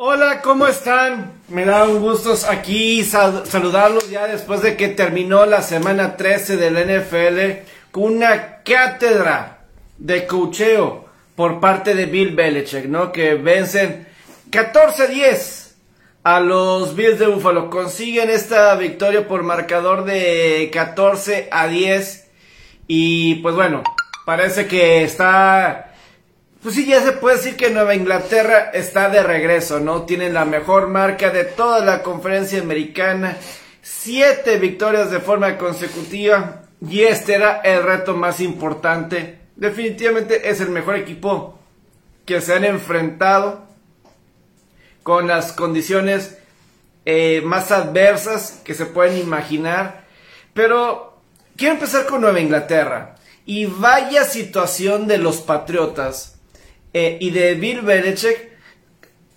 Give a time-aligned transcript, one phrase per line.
[0.00, 1.32] Hola, ¿cómo están?
[1.48, 6.76] Me da un gusto aquí saludarlos ya después de que terminó la semana 13 del
[6.76, 9.64] NFL con una cátedra
[9.98, 13.10] de cocheo por parte de Bill Belichick, ¿no?
[13.10, 14.06] Que vencen
[14.52, 15.72] 14-10
[16.22, 17.68] a los Bills de Buffalo.
[17.68, 22.30] Consiguen esta victoria por marcador de 14 a 10
[22.86, 23.82] y pues bueno,
[24.24, 25.87] parece que está
[26.62, 30.02] pues sí, ya se puede decir que Nueva Inglaterra está de regreso, ¿no?
[30.02, 33.36] Tienen la mejor marca de toda la conferencia americana.
[33.80, 36.62] Siete victorias de forma consecutiva.
[36.80, 39.38] Y este era el reto más importante.
[39.54, 41.60] Definitivamente es el mejor equipo
[42.26, 43.64] que se han enfrentado
[45.04, 46.38] con las condiciones
[47.04, 50.06] eh, más adversas que se pueden imaginar.
[50.54, 51.20] Pero
[51.56, 53.14] quiero empezar con Nueva Inglaterra.
[53.46, 56.37] Y vaya situación de los Patriotas
[57.00, 58.58] eh, y de Bill Belichick.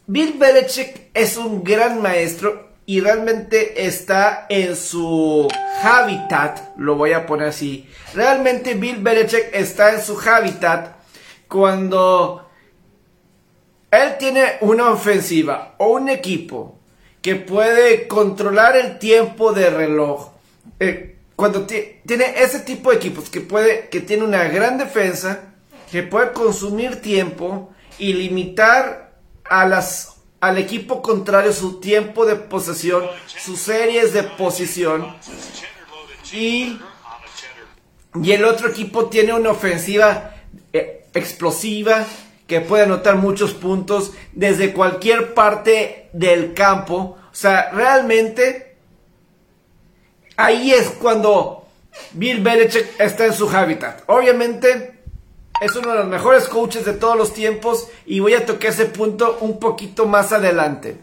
[0.08, 5.48] Bill Belichick es un gran maestro y realmente está en su
[5.84, 7.88] hábitat, lo voy a poner así.
[8.16, 10.96] Realmente Bill Belichick está en su hábitat
[11.48, 12.50] cuando
[13.92, 16.80] él tiene una ofensiva o un equipo
[17.22, 20.32] que puede controlar el tiempo de reloj.
[20.80, 25.51] Eh, cuando tiene ese tipo de equipos que puede, que tiene una gran defensa,
[25.92, 29.12] que puede consumir tiempo y limitar
[29.44, 35.14] a las, al equipo contrario su tiempo de posesión, sus series de posición.
[36.32, 36.80] Y,
[38.24, 40.36] y el otro equipo tiene una ofensiva
[40.72, 42.06] eh, explosiva
[42.48, 47.18] que puede anotar muchos puntos desde cualquier parte del campo.
[47.32, 48.78] O sea, realmente
[50.38, 51.68] ahí es cuando
[52.14, 54.04] Bill Belichick está en su hábitat.
[54.08, 55.01] Obviamente
[55.62, 58.86] es uno de los mejores coaches de todos los tiempos y voy a tocar ese
[58.86, 60.98] punto un poquito más adelante.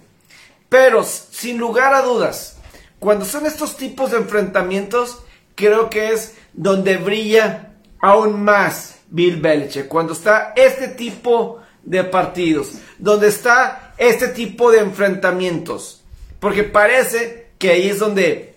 [0.68, 2.58] Pero sin lugar a dudas,
[2.98, 5.20] cuando son estos tipos de enfrentamientos,
[5.54, 9.86] creo que es donde brilla aún más Bill Belichick.
[9.86, 16.02] Cuando está este tipo de partidos, donde está este tipo de enfrentamientos.
[16.40, 18.56] Porque parece que ahí es donde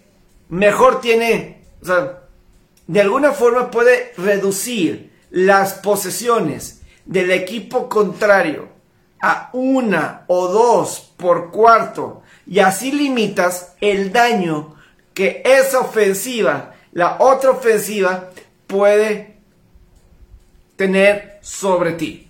[0.49, 2.23] mejor tiene, o sea,
[2.87, 8.69] de alguna forma puede reducir las posesiones del equipo contrario
[9.21, 14.75] a una o dos por cuarto y así limitas el daño
[15.13, 18.29] que esa ofensiva, la otra ofensiva
[18.67, 19.37] puede
[20.75, 22.27] tener sobre ti.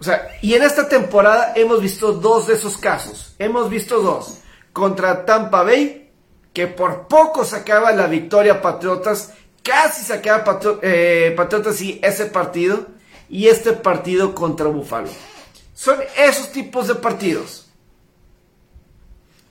[0.00, 3.36] O sea, y en esta temporada hemos visto dos de esos casos.
[3.38, 4.38] Hemos visto dos.
[4.72, 6.10] Contra Tampa Bay,
[6.52, 12.86] que por poco sacaba la victoria Patriotas Casi saqueaba eh, Patriotas y ese partido
[13.28, 15.08] y este partido contra Buffalo.
[15.74, 17.62] Son esos tipos de partidos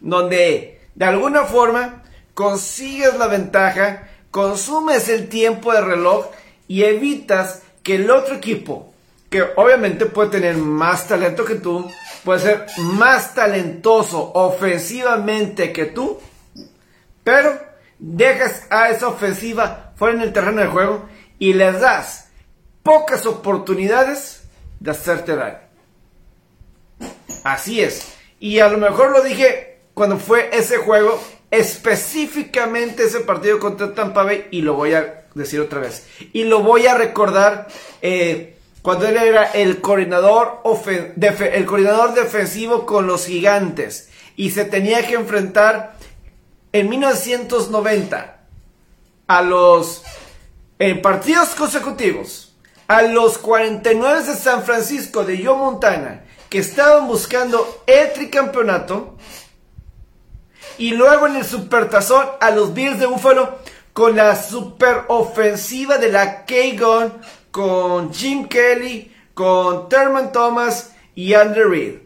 [0.01, 6.27] donde de alguna forma consigues la ventaja, consumes el tiempo de reloj
[6.67, 8.93] y evitas que el otro equipo,
[9.29, 11.89] que obviamente puede tener más talento que tú,
[12.25, 16.19] puede ser más talentoso ofensivamente que tú,
[17.23, 17.59] pero
[17.97, 21.05] dejas a esa ofensiva fuera en el terreno de juego
[21.37, 22.29] y les das
[22.81, 24.41] pocas oportunidades
[24.79, 25.59] de hacerte daño.
[27.43, 28.15] Así es.
[28.39, 34.23] Y a lo mejor lo dije cuando fue ese juego, específicamente ese partido contra Tampa
[34.23, 36.07] Bay, y lo voy a decir otra vez.
[36.33, 37.67] Y lo voy a recordar
[38.01, 40.63] eh, cuando él era el coordinador,
[41.53, 45.93] el coordinador defensivo con los gigantes y se tenía que enfrentar
[46.71, 48.40] en 1990
[49.31, 50.03] a los
[51.01, 52.53] partidos consecutivos,
[52.89, 59.15] a los 49 de San Francisco de Joe Montana, que estaban buscando el tricampeonato,
[60.77, 63.59] y luego en el supertazón a los Bills de Buffalo
[63.93, 67.13] con la super ofensiva de la K-Gun,
[67.51, 71.99] con Jim Kelly, con Thurman Thomas y Andrew Reid.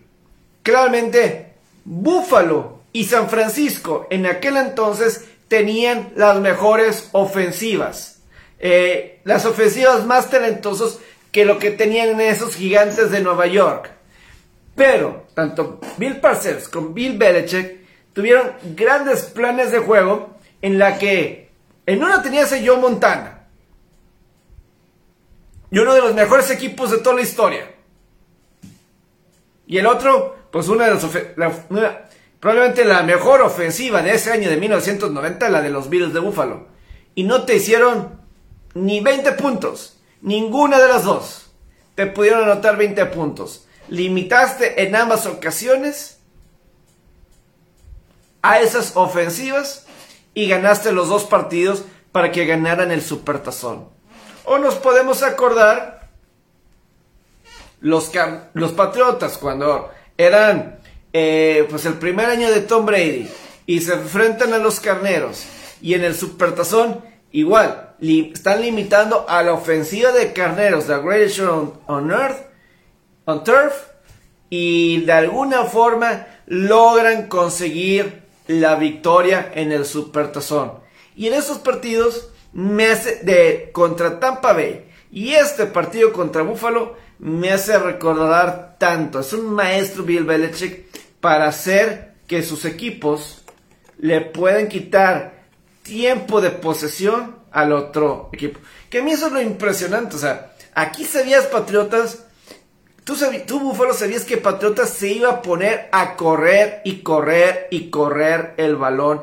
[0.62, 1.56] Claramente,
[1.86, 8.22] Buffalo y San Francisco en aquel entonces tenían las mejores ofensivas.
[8.60, 11.00] Eh, las ofensivas más talentosas
[11.32, 13.92] que lo que tenían esos gigantes de Nueva York.
[14.76, 21.52] Pero tanto Bill Parcells como Bill Belichick tuvieron grandes planes de juego en la que
[21.86, 23.48] en uno tenías a Joe Montana
[25.70, 27.72] y uno de los mejores equipos de toda la historia.
[29.68, 31.04] Y el otro, pues una de las
[32.46, 36.68] Probablemente la mejor ofensiva de ese año de 1990, la de los Bills de Buffalo.
[37.16, 38.22] Y no te hicieron
[38.76, 39.98] ni 20 puntos.
[40.22, 41.50] Ninguna de las dos.
[41.96, 43.66] Te pudieron anotar 20 puntos.
[43.88, 46.20] Limitaste en ambas ocasiones
[48.44, 49.88] a esas ofensivas
[50.36, 53.90] y ganaste los dos partidos para que ganaran el Supertazón.
[54.44, 56.12] O nos podemos acordar
[57.82, 58.12] los,
[58.54, 60.85] los Patriotas cuando eran
[61.18, 63.30] eh, pues el primer año de Tom Brady
[63.66, 65.46] y se enfrentan a los Carneros
[65.82, 71.80] y en el Supertazón igual están limitando a la ofensiva de Carneros, the greatest show
[71.88, 72.50] on, earth,
[73.24, 73.72] on turf
[74.50, 80.74] y de alguna forma logran conseguir la victoria en el Supertazón.
[81.16, 86.98] Y en esos partidos me hace de contra Tampa Bay y este partido contra Buffalo
[87.20, 89.22] me hace recordar tanto.
[89.22, 90.85] Es un maestro Bill Belichick
[91.26, 93.42] para hacer que sus equipos
[93.98, 95.34] le puedan quitar
[95.82, 98.60] tiempo de posesión al otro equipo.
[98.92, 100.18] Que a mí eso es lo impresionante.
[100.18, 102.26] O sea, aquí sabías, Patriotas,
[103.04, 103.16] tú,
[103.48, 108.54] tú Búfalo, sabías que Patriotas se iba a poner a correr y correr y correr
[108.58, 109.22] el balón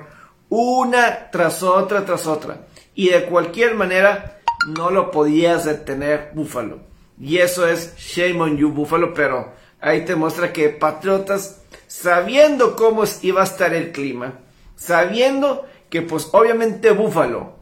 [0.49, 2.67] una tras otra, tras otra.
[2.97, 4.41] Y de cualquier manera
[4.77, 6.81] no lo podías detener, Búfalo.
[7.21, 11.62] Y eso es shame on you, Búfalo, pero ahí te muestra que Patriotas,
[11.93, 14.41] sabiendo cómo iba a estar el clima,
[14.77, 17.59] sabiendo que pues obviamente Búfalo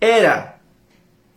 [0.00, 0.60] era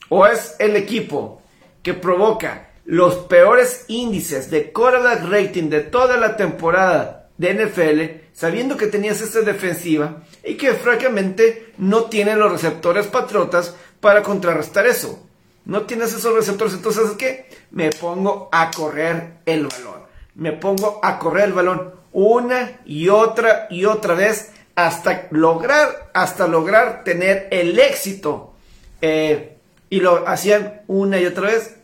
[0.07, 1.41] o es el equipo
[1.83, 8.77] que provoca los peores índices de quarterback rating de toda la temporada de NFL, sabiendo
[8.77, 15.27] que tenías esta defensiva y que francamente no tiene los receptores patriotas para contrarrestar eso.
[15.65, 17.49] No tienes esos receptores, entonces ¿qué?
[17.71, 20.07] Me pongo a correr el balón.
[20.35, 26.47] Me pongo a correr el balón una y otra y otra vez hasta lograr, hasta
[26.47, 28.53] lograr tener el éxito.
[29.01, 29.57] Eh,
[29.89, 31.77] y lo hacían una y otra vez.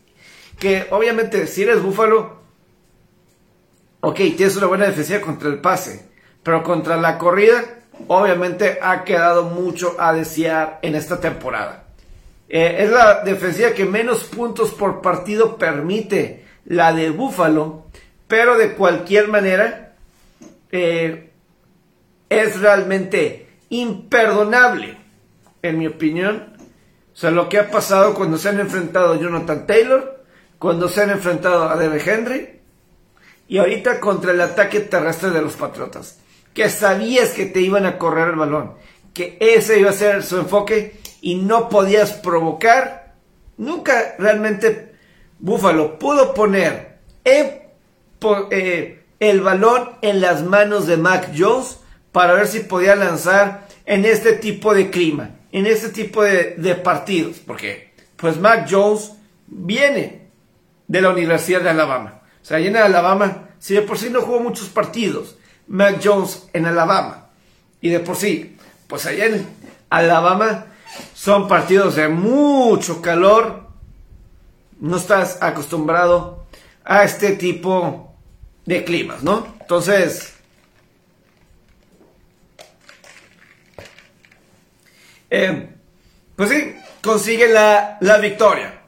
[0.60, 2.40] Que obviamente si eres búfalo,
[4.02, 6.06] ok, tienes una buena defensiva contra el pase.
[6.44, 7.64] Pero contra la corrida,
[8.08, 11.86] obviamente ha quedado mucho a desear en esta temporada.
[12.48, 17.86] Eh, es la defensiva que menos puntos por partido permite la de Búfalo,
[18.28, 19.85] pero de cualquier manera,
[20.72, 21.32] eh,
[22.30, 24.98] es realmente imperdonable,
[25.62, 26.56] en mi opinión.
[27.14, 30.24] O sea, lo que ha pasado cuando se han enfrentado a Jonathan Taylor,
[30.60, 32.60] cuando se han enfrentado a Devin Henry
[33.48, 36.20] y ahorita contra el ataque terrestre de los Patriotas.
[36.54, 38.76] Que sabías que te iban a correr el balón,
[39.14, 43.16] que ese iba a ser su enfoque y no podías provocar.
[43.58, 44.96] Nunca realmente
[45.40, 51.80] Buffalo pudo poner eh, el balón en las manos de Mac Jones
[52.12, 57.38] para ver si podía lanzar en este tipo de clima, en este tipo de, partidos,
[57.40, 59.12] porque pues Mac Jones
[59.48, 60.30] viene
[60.88, 62.22] de la Universidad de Alabama.
[62.42, 66.48] O sea, allí en Alabama, si de por sí no jugó muchos partidos, Mac Jones
[66.54, 67.30] en Alabama,
[67.82, 68.58] y de por sí,
[68.88, 69.48] pues allá en
[69.90, 70.68] Alabama
[71.14, 73.68] son partidos de mucho calor,
[74.80, 76.46] no estás acostumbrado
[76.84, 78.15] a este tipo
[78.66, 79.56] de climas, ¿no?
[79.62, 80.36] Entonces,
[85.38, 85.70] Eh,
[86.38, 88.82] pues sí, consigue la, victoria.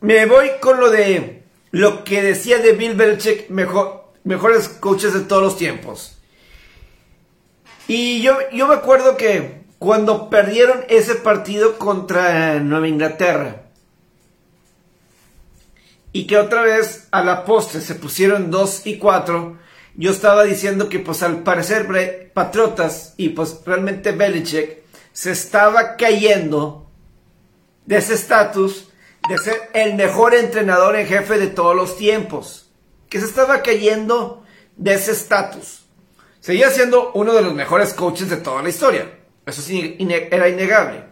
[0.00, 5.20] Me voy con lo de lo que decía de Bill Belichick, mejor, mejores coaches de
[5.20, 6.18] todos los tiempos.
[7.88, 13.62] Y yo, yo me acuerdo que cuando perdieron ese partido contra Nueva Inglaterra,
[16.16, 19.58] y que otra vez a la postre se pusieron 2 y 4,
[19.96, 24.78] yo estaba diciendo que pues al parecer Patriotas y pues realmente Belichick
[25.12, 26.90] se estaba cayendo
[27.84, 28.88] de ese estatus
[29.28, 32.70] de ser el mejor entrenador en jefe de todos los tiempos.
[33.10, 34.42] Que se estaba cayendo
[34.74, 35.84] de ese estatus.
[36.40, 39.18] Seguía siendo uno de los mejores coaches de toda la historia.
[39.44, 39.98] Eso sí,
[40.30, 41.04] era innegable.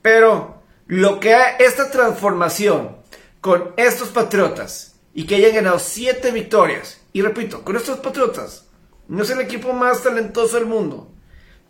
[0.00, 2.99] Pero lo que esta transformación
[3.40, 8.66] con estos patriotas y que hayan ganado siete victorias, y repito, con estos patriotas,
[9.08, 11.10] no es el equipo más talentoso del mundo,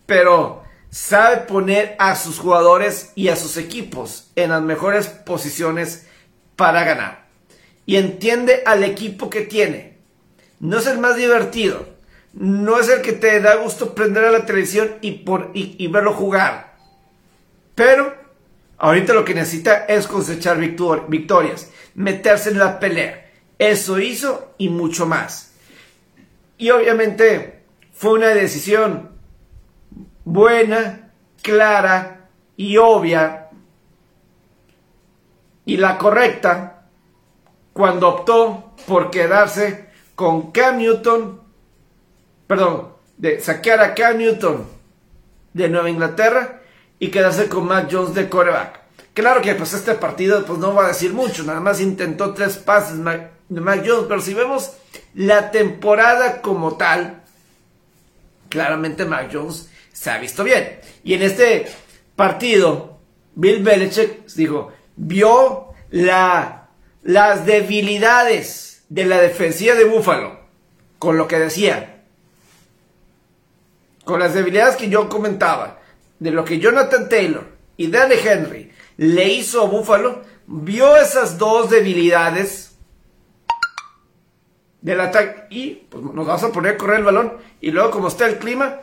[0.06, 6.06] pero sabe poner a sus jugadores y a sus equipos en las mejores posiciones
[6.56, 7.28] para ganar.
[7.86, 9.98] Y entiende al equipo que tiene.
[10.58, 11.88] No es el más divertido.
[12.32, 16.12] No es el que te da gusto prender a la televisión y, por, y, verlo
[16.12, 16.76] jugar.
[17.74, 18.14] Pero
[18.80, 23.30] ahorita lo que necesita es cosechar victorias, meterse en la pelea.
[23.58, 25.52] Eso hizo y mucho más.
[26.56, 29.10] Y obviamente fue una decisión
[30.24, 33.48] buena, clara y obvia
[35.66, 36.86] y la correcta
[37.72, 41.40] cuando optó por quedarse con Cam Newton,
[42.46, 44.66] perdón, de sacar a Cam Newton
[45.52, 46.59] de Nueva Inglaterra
[47.00, 48.78] y quedarse con Mac Jones de coreback.
[49.14, 52.56] Claro que pues este partido pues no va a decir mucho, nada más intentó tres
[52.58, 54.74] pases de Mac Jones, pero si vemos
[55.14, 57.22] la temporada como tal,
[58.48, 60.78] claramente Mac Jones se ha visto bien.
[61.02, 61.66] Y en este
[62.14, 62.98] partido,
[63.34, 66.68] Bill Belichick dijo, vio la,
[67.02, 70.38] las debilidades de la defensiva de Buffalo,
[70.98, 72.02] con lo que decía,
[74.04, 75.79] con las debilidades que yo comentaba,
[76.20, 77.44] de lo que Jonathan Taylor
[77.76, 82.76] y Danny Henry le hizo a Buffalo, vio esas dos debilidades
[84.82, 88.08] del ataque y pues, nos vamos a poner a correr el balón y luego como
[88.08, 88.80] está el clima,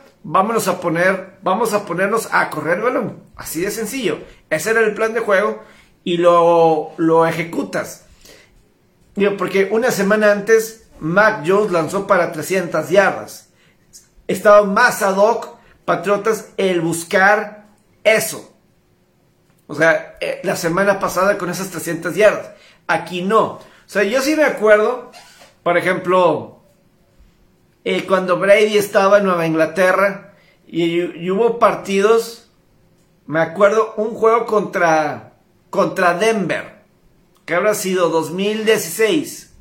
[0.66, 3.22] a poner, vamos a ponernos a correr el balón.
[3.36, 4.18] Así de sencillo.
[4.50, 5.62] Ese era el plan de juego
[6.04, 8.04] y lo, lo ejecutas.
[9.14, 13.50] Digo, porque una semana antes Mac Jones lanzó para 300 yardas.
[14.26, 15.57] Estaba más ad hoc
[15.88, 17.64] Patriotas el buscar
[18.04, 18.54] eso.
[19.68, 22.50] O sea, eh, la semana pasada con esas 300 yardas.
[22.86, 23.52] Aquí no.
[23.52, 25.10] O sea, yo sí me acuerdo,
[25.62, 26.60] por ejemplo,
[27.84, 30.34] eh, cuando Brady estaba en Nueva Inglaterra
[30.66, 32.50] y, hubo partidos,
[33.24, 35.38] me acuerdo un juego contra
[35.70, 36.82] contra Denver,
[37.46, 39.54] que habrá sido 2016,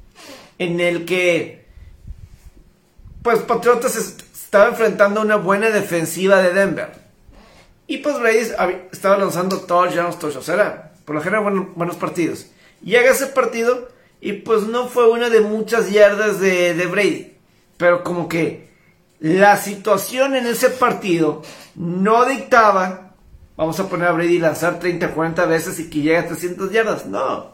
[0.60, 1.65] en el que
[3.24, 3.96] pues Patriotas
[4.57, 6.89] estaba enfrentando una buena defensiva de Denver.
[7.85, 8.39] Y pues Brady
[8.91, 12.47] estaba lanzando touchdowns, touchdowns, era por lo general buenos partidos.
[12.81, 17.37] Llega ese partido y pues no fue una de muchas yardas de, de Brady.
[17.77, 18.67] Pero como que
[19.19, 21.43] la situación en ese partido
[21.75, 23.13] no dictaba
[23.55, 27.05] vamos a poner a Brady lanzar 30, 40 veces y que llegue a 300 yardas.
[27.05, 27.51] No.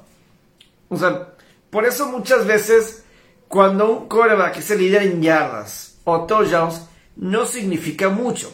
[0.88, 1.33] O sea,
[1.69, 3.03] por eso muchas veces
[3.50, 6.81] cuando un coreback es el líder en yardas o touchdowns,
[7.15, 8.51] no significa mucho.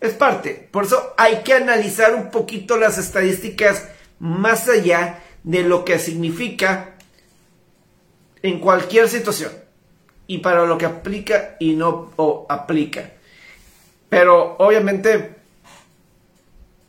[0.00, 0.68] Es parte.
[0.70, 3.88] Por eso hay que analizar un poquito las estadísticas
[4.18, 6.94] más allá de lo que significa
[8.42, 9.52] en cualquier situación.
[10.26, 12.12] Y para lo que aplica y no
[12.48, 13.12] aplica.
[14.08, 15.34] Pero obviamente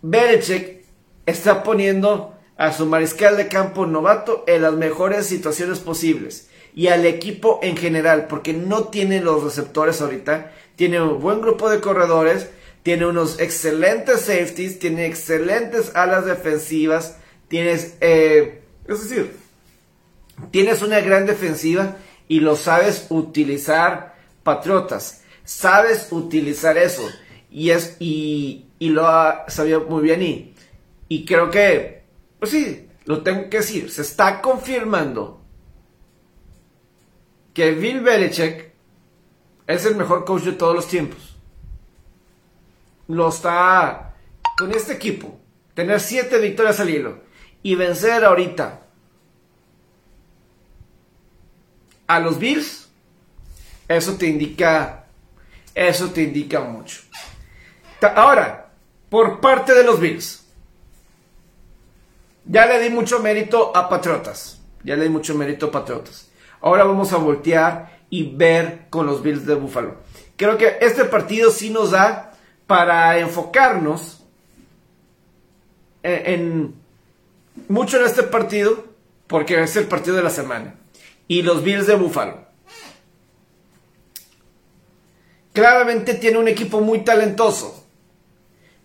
[0.02, 0.86] Belichick
[1.26, 7.06] está poniendo a su mariscal de campo novato en las mejores situaciones posibles y al
[7.06, 12.50] equipo en general, porque no tiene los receptores ahorita, tiene un buen grupo de corredores,
[12.84, 19.36] tiene unos excelentes safeties, tiene excelentes alas defensivas, tienes, eh, es decir,
[20.52, 21.98] tienes una gran defensiva
[22.28, 27.08] y lo sabes utilizar, Patriotas, sabes utilizar eso.
[27.52, 30.56] Y es y, y lo ha sabido muy bien y,
[31.10, 32.04] y creo que,
[32.40, 35.41] pues sí, lo tengo que decir, se está confirmando
[37.54, 38.72] que Bill Belichick
[39.68, 41.38] es el mejor coach de todos los tiempos.
[43.08, 44.16] Lo está
[44.58, 45.40] con este equipo,
[45.74, 47.20] tener siete victorias al hilo
[47.64, 48.82] y vencer ahorita
[52.08, 52.90] a los Bills,
[53.88, 55.06] eso te indica,
[55.74, 57.02] eso te indica mucho.
[58.16, 58.62] Ahora,
[59.12, 60.42] por parte de los Bills.
[62.46, 64.62] Ya le di mucho mérito a Patriotas.
[64.84, 66.31] Ya le di mucho mérito a Patriotas.
[66.62, 69.98] Ahora vamos a voltear y ver con los Bills de Buffalo.
[70.36, 72.34] Creo que este partido sí nos da
[72.68, 74.24] para enfocarnos
[76.04, 76.76] en,
[77.68, 78.86] mucho en este partido,
[79.28, 80.76] porque es el partido de la semana.
[81.28, 82.46] Y los Bills de Buffalo.
[85.54, 87.86] Claramente tiene un equipo muy talentoso.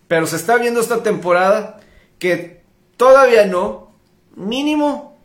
[0.07, 1.79] Pero se está viendo esta temporada
[2.19, 2.61] que
[2.95, 3.91] todavía no,
[4.35, 5.17] mínimo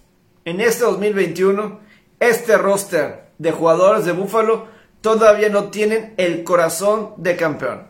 [0.44, 1.81] en este 2021,
[2.28, 4.66] este roster de jugadores de Buffalo
[5.00, 7.88] todavía no tienen el corazón de campeón.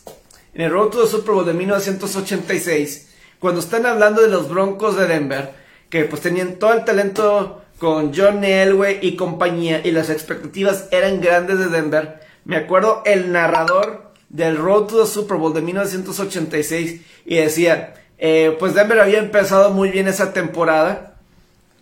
[0.53, 4.97] en el Road to the Super Bowl de 1986, cuando están hablando de los Broncos
[4.97, 5.51] de Denver,
[5.89, 11.21] que pues tenían todo el talento con John Elway y compañía, y las expectativas eran
[11.21, 17.01] grandes de Denver, me acuerdo el narrador del Road to the Super Bowl de 1986
[17.25, 21.09] y decía, eh, pues Denver había empezado muy bien esa temporada,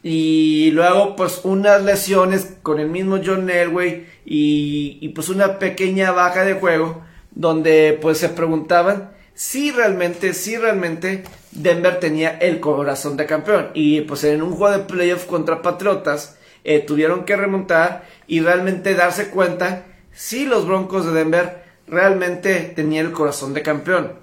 [0.04, 6.46] y luego, pues, unas lesiones con el mismo John Elway y, pues una pequeña baja
[6.46, 7.04] de juego,
[7.38, 13.70] donde pues se preguntaban si realmente, si realmente Denver tenía el corazón de campeón.
[13.76, 18.96] Y pues en un juego de playoff contra Patriotas, eh, tuvieron que remontar y realmente
[18.96, 24.14] darse cuenta si los Broncos de Denver realmente tenían el corazón de campeón.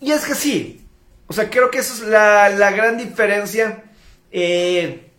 [0.00, 0.86] Y es que sí.
[1.26, 3.82] O sea, creo que eso es la, la gran diferencia
[4.30, 5.10] eh,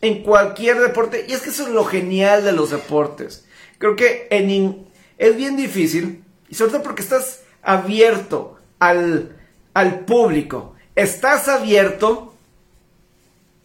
[0.00, 1.26] en cualquier deporte.
[1.28, 3.44] Y es que eso es lo genial de los deportes.
[3.78, 4.91] Creo que en
[5.22, 9.36] es bien difícil, y sobre todo porque estás abierto al,
[9.72, 10.74] al público.
[10.96, 12.34] Estás abierto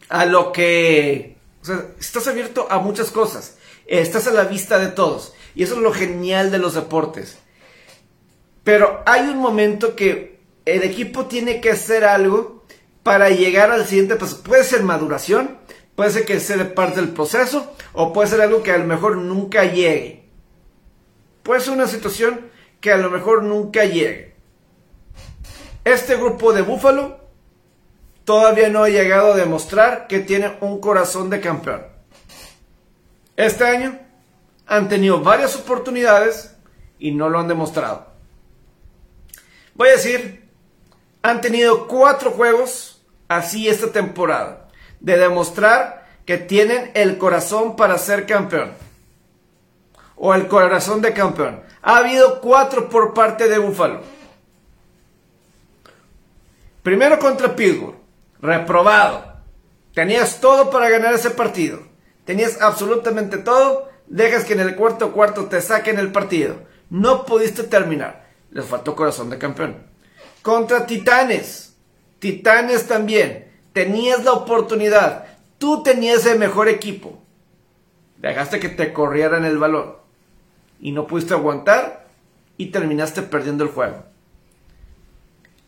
[0.08, 1.36] a lo que...
[1.60, 3.56] O sea, estás abierto a muchas cosas.
[3.88, 5.34] Estás a la vista de todos.
[5.56, 7.38] Y eso es lo genial de los deportes.
[8.62, 12.64] Pero hay un momento que el equipo tiene que hacer algo
[13.02, 14.44] para llegar al siguiente paso.
[14.44, 15.58] Puede ser maduración,
[15.96, 19.16] puede ser que sea parte del proceso, o puede ser algo que a lo mejor
[19.16, 20.17] nunca llegue.
[21.48, 24.34] Puede ser una situación que a lo mejor nunca llegue.
[25.82, 27.20] Este grupo de Búfalo
[28.24, 31.86] todavía no ha llegado a demostrar que tiene un corazón de campeón.
[33.34, 33.98] Este año
[34.66, 36.54] han tenido varias oportunidades
[36.98, 38.08] y no lo han demostrado.
[39.72, 40.50] Voy a decir,
[41.22, 44.68] han tenido cuatro juegos así esta temporada,
[45.00, 48.87] de demostrar que tienen el corazón para ser campeón.
[50.18, 51.62] O el corazón de campeón.
[51.82, 54.00] Ha habido cuatro por parte de Buffalo.
[56.82, 57.96] Primero contra Pittsburgh,
[58.40, 59.28] reprobado.
[59.94, 61.80] Tenías todo para ganar ese partido.
[62.24, 63.88] Tenías absolutamente todo.
[64.06, 66.62] Dejas que en el cuarto cuarto te saquen el partido.
[66.88, 68.28] No pudiste terminar.
[68.50, 69.76] Les faltó corazón de campeón.
[70.40, 71.76] Contra Titanes.
[72.18, 73.52] Titanes también.
[73.72, 75.26] Tenías la oportunidad.
[75.58, 77.22] Tú tenías el mejor equipo.
[78.16, 79.97] Dejaste que te corrieran el balón.
[80.80, 82.06] Y no pudiste aguantar.
[82.56, 84.04] Y terminaste perdiendo el juego.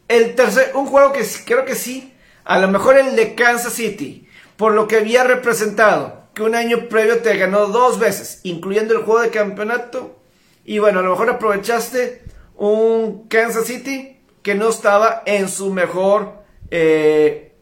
[0.08, 2.14] El tercer, un juego que creo que sí.
[2.44, 4.28] A lo mejor el de Kansas City.
[4.56, 6.24] Por lo que había representado.
[6.34, 8.40] Que un año previo te ganó dos veces.
[8.42, 10.18] Incluyendo el juego de campeonato.
[10.64, 12.22] Y bueno, a lo mejor aprovechaste
[12.56, 17.54] un Kansas City que no estaba en su mejor eh,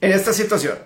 [0.00, 0.78] en esta situación.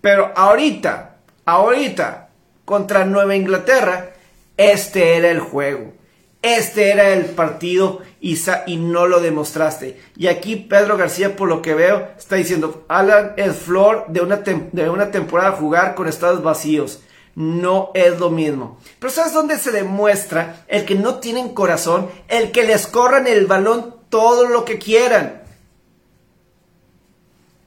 [0.00, 2.25] Pero ahorita, ahorita,
[2.66, 4.10] contra Nueva Inglaterra,
[4.58, 5.94] este era el juego.
[6.42, 10.00] Este era el partido y, y, no lo demostraste.
[10.16, 14.36] Y aquí Pedro García, por lo que veo, está diciendo, Alan es flor de una,
[14.36, 17.00] de una temporada jugar con estados vacíos.
[17.34, 18.78] No es lo mismo.
[18.98, 22.08] Pero ¿sabes dónde se demuestra el que no tienen corazón?
[22.28, 25.42] El que les corran el balón todo lo que quieran.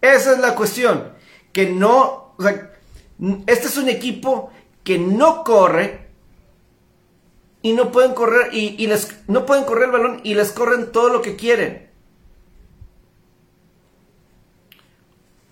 [0.01, 1.13] Esa es la cuestión.
[1.51, 2.35] Que no,
[3.45, 4.51] este es un equipo
[4.89, 5.99] que no corre
[7.61, 11.09] y no pueden correr y, les no pueden correr el balón y les corren todo
[11.09, 11.91] lo que quieren.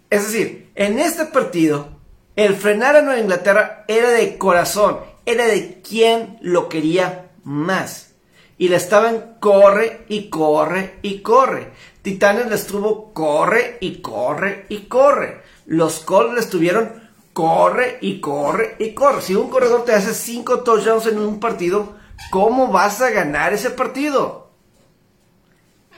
[0.10, 1.90] Es decir, en este partido,
[2.36, 8.16] el frenar a Nueva Inglaterra era de corazón, era de quien lo quería más
[8.58, 11.68] y le estaban corre y corre y corre.
[12.02, 15.44] Titanes le estuvo corre y corre y corre.
[15.68, 17.07] Los Colts le estuvieron
[17.38, 19.22] corre y corre y corre.
[19.22, 21.94] Si un corredor te hace 5 touchdowns en un partido,
[22.32, 24.48] ¿cómo vas a ganar ese partido?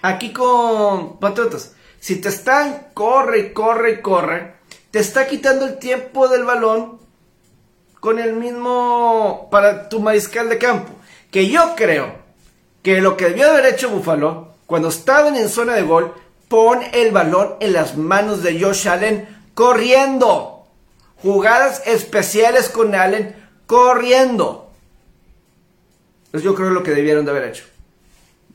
[0.02, 4.56] Aquí con Patriotas, si te están corre y corre y corre,
[4.92, 7.00] te está quitando el tiempo del balón
[8.02, 10.92] con el mismo para tu mariscal de campo.
[11.32, 12.16] Que yo creo
[12.84, 16.14] que lo que debió haber hecho Buffalo, cuando estaban en zona de gol,
[16.50, 20.59] pon el balón en las manos de Josh Allen corriendo.
[21.22, 24.72] Jugadas especiales con Allen corriendo.
[26.32, 27.66] Pues yo creo lo que debieron de haber hecho.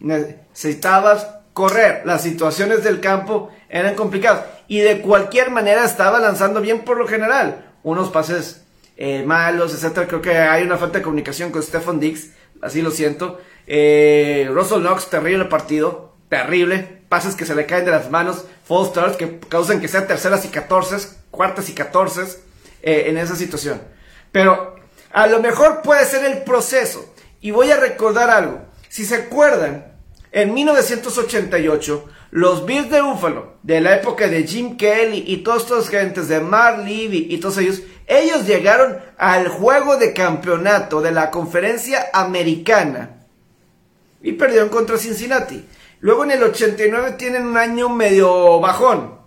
[0.00, 2.02] Necesitabas correr.
[2.04, 4.44] Las situaciones del campo eran complicadas.
[4.68, 7.66] Y de cualquier manera estaba lanzando bien por lo general.
[7.82, 8.62] Unos pases
[8.96, 10.06] eh, malos, etcétera.
[10.06, 12.30] Creo que hay una falta de comunicación con Stefan Dix.
[12.62, 13.40] Así lo siento.
[13.66, 16.14] Eh, Russell Knox, terrible partido.
[16.28, 17.02] Terrible.
[17.08, 18.44] Pases que se le caen de las manos.
[18.64, 21.18] False starts que causan que sean terceras y catorces.
[21.30, 22.40] Cuartas y catorces.
[22.86, 23.80] Eh, en esa situación.
[24.30, 24.76] Pero
[25.10, 27.14] a lo mejor puede ser el proceso.
[27.40, 28.60] Y voy a recordar algo.
[28.90, 29.94] Si se acuerdan,
[30.32, 35.88] en 1988, los Bills de Buffalo, de la época de Jim Kelly y todos estos
[35.88, 41.30] gentes de Mark Levy y todos ellos, ellos llegaron al juego de campeonato de la
[41.30, 43.24] conferencia americana
[44.20, 45.64] y perdieron contra Cincinnati.
[46.00, 49.23] Luego en el 89 tienen un año medio bajón.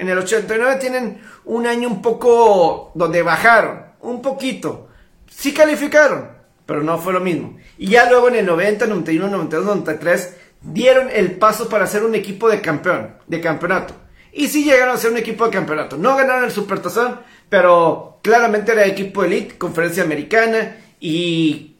[0.00, 4.88] En el 89 tienen un año un poco donde bajaron, un poquito.
[5.30, 6.30] Sí calificaron,
[6.64, 7.58] pero no fue lo mismo.
[7.76, 12.14] Y ya luego en el 90, 91, 92, 93 dieron el paso para ser un
[12.14, 13.92] equipo de campeón, de campeonato.
[14.32, 15.98] Y sí llegaron a ser un equipo de campeonato.
[15.98, 21.76] No ganaron el Supertazón, pero claramente era equipo elite, conferencia americana y,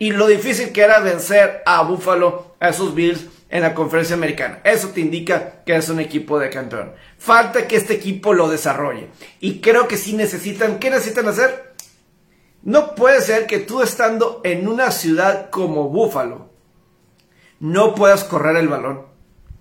[0.00, 4.60] y lo difícil que era vencer a Buffalo, a esos Bills en la conferencia americana.
[4.64, 6.92] Eso te indica que es un equipo de campeón.
[7.18, 9.08] Falta que este equipo lo desarrolle.
[9.40, 11.74] Y creo que sí necesitan, ¿qué necesitan hacer?
[12.62, 16.50] No puede ser que tú estando en una ciudad como Búfalo
[17.58, 19.06] no puedas correr el balón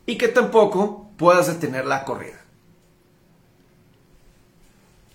[0.05, 2.39] y que tampoco puedas detener la corrida.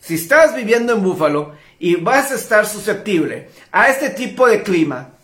[0.00, 5.14] Si estás viviendo en Búfalo y vas a estar susceptible a este tipo de clima,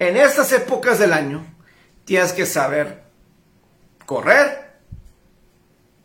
[0.00, 1.46] en estas épocas del año
[2.10, 3.04] tienes que saber
[4.04, 4.72] correr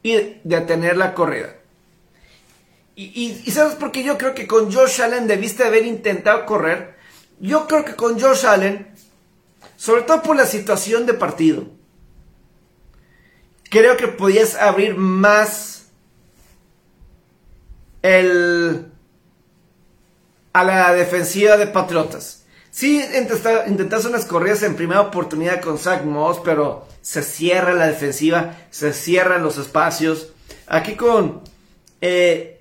[0.03, 1.55] y detener la corrida.
[2.95, 6.93] Y, sabes por qué yo creo que con Josh Allen debiste haber intentado correr.
[7.39, 8.87] Yo creo que con Josh Allen,
[9.77, 11.65] sobre todo por la situación de partido,
[13.71, 15.87] creo que podías abrir más
[18.03, 18.91] el
[20.53, 22.44] a la defensiva de Patriotas.
[22.75, 23.01] Sí,
[23.67, 28.91] intentaste unas corridas en primera oportunidad con Zach Moss, pero se cierra la defensiva, se
[28.91, 30.33] cierran los espacios.
[30.67, 31.39] Aquí con
[32.01, 32.59] eh,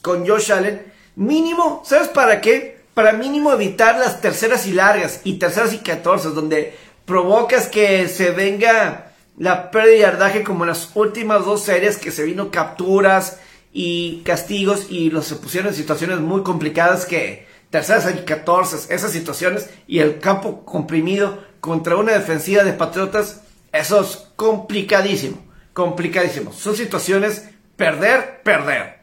[0.00, 2.82] con Josh Allen, mínimo, ¿sabes para qué?
[2.94, 8.30] Para mínimo evitar las terceras y largas y terceras y catorce, donde provocas que se
[8.30, 13.40] venga la pérdida de yardaje como en las últimas dos series que se vino capturas
[13.72, 19.10] y castigos y los se pusieron en situaciones muy complicadas que terceras y catorce, esas
[19.10, 23.40] situaciones y el campo comprimido contra una defensiva de Patriotas,
[23.72, 26.52] eso es complicadísimo, complicadísimo.
[26.52, 28.98] Son situaciones perder, perder.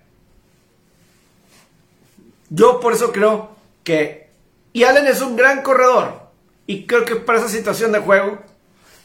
[2.50, 3.50] Yo por eso creo
[3.84, 4.30] que...
[4.72, 6.30] Y Allen es un gran corredor.
[6.68, 8.38] Y creo que para esa situación de juego,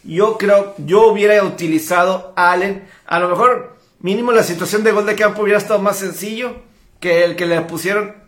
[0.02, 2.86] yo creo, yo hubiera utilizado a Allen.
[3.06, 6.56] A lo mejor, mínimo la situación de gol de campo hubiera estado más sencillo
[7.00, 8.23] que el que le pusieron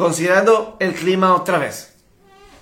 [0.00, 1.94] considerando el clima otra vez.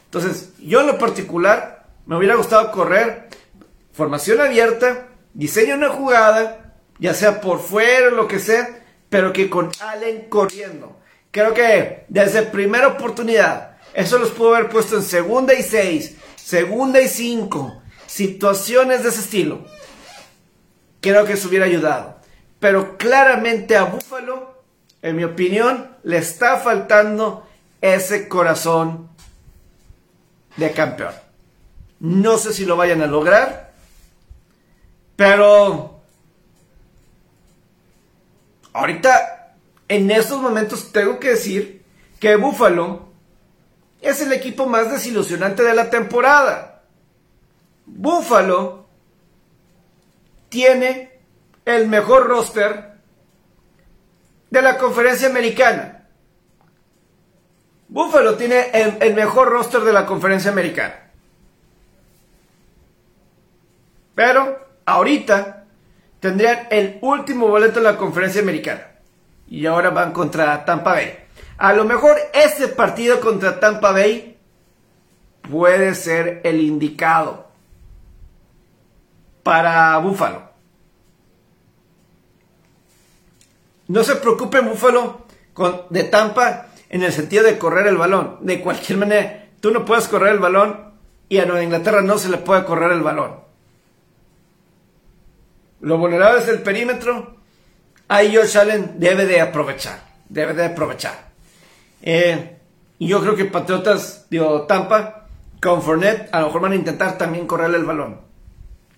[0.04, 3.28] Entonces, yo en lo particular, me hubiera gustado correr
[3.92, 9.50] formación abierta, diseño una jugada, ya sea por fuera o lo que sea, pero que
[9.50, 11.00] con Allen corriendo.
[11.30, 17.00] Creo que desde primera oportunidad, eso los pudo haber puesto en segunda y seis, segunda
[17.00, 19.64] y cinco, situaciones de ese estilo.
[21.00, 22.18] Creo que eso hubiera ayudado.
[22.60, 24.57] Pero claramente a Búfalo,
[25.02, 27.46] en mi opinión, le está faltando
[27.80, 29.08] ese corazón
[30.56, 31.14] de campeón.
[32.00, 33.72] No sé si lo vayan a lograr,
[35.16, 36.00] pero
[38.72, 39.54] ahorita
[39.88, 41.82] en estos momentos tengo que decir
[42.20, 43.08] que Buffalo
[44.00, 46.82] es el equipo más desilusionante de la temporada.
[47.86, 48.86] Buffalo
[50.48, 51.18] tiene
[51.64, 52.97] el mejor roster
[54.50, 56.06] de la conferencia americana.
[57.88, 60.94] Buffalo tiene el, mejor roster de la conferencia americana.
[64.14, 65.64] Pero ahorita
[66.20, 68.86] tendrían el último boleto en la conferencia americana
[69.46, 71.16] y ahora van contra Tampa Bay.
[71.56, 74.36] A lo mejor ese partido contra Tampa Bay
[75.50, 77.48] puede ser el indicado
[79.42, 80.47] para Buffalo.
[83.88, 88.38] No se preocupe Buffalo con, de Tampa en el sentido de correr el balón.
[88.42, 90.92] De cualquier manera, tú no puedes correr el balón
[91.28, 93.40] y a Nueva Inglaterra no se le puede correr el balón.
[95.80, 97.38] Lo vulnerable es el perímetro
[98.08, 101.28] ahí Josh Allen debe de aprovechar, debe de aprovechar.
[102.02, 102.56] Eh,
[102.98, 105.26] y yo creo que Patriotas, digo, Tampa,
[105.60, 108.20] con Fournette, a lo mejor van a intentar también correrle el balón.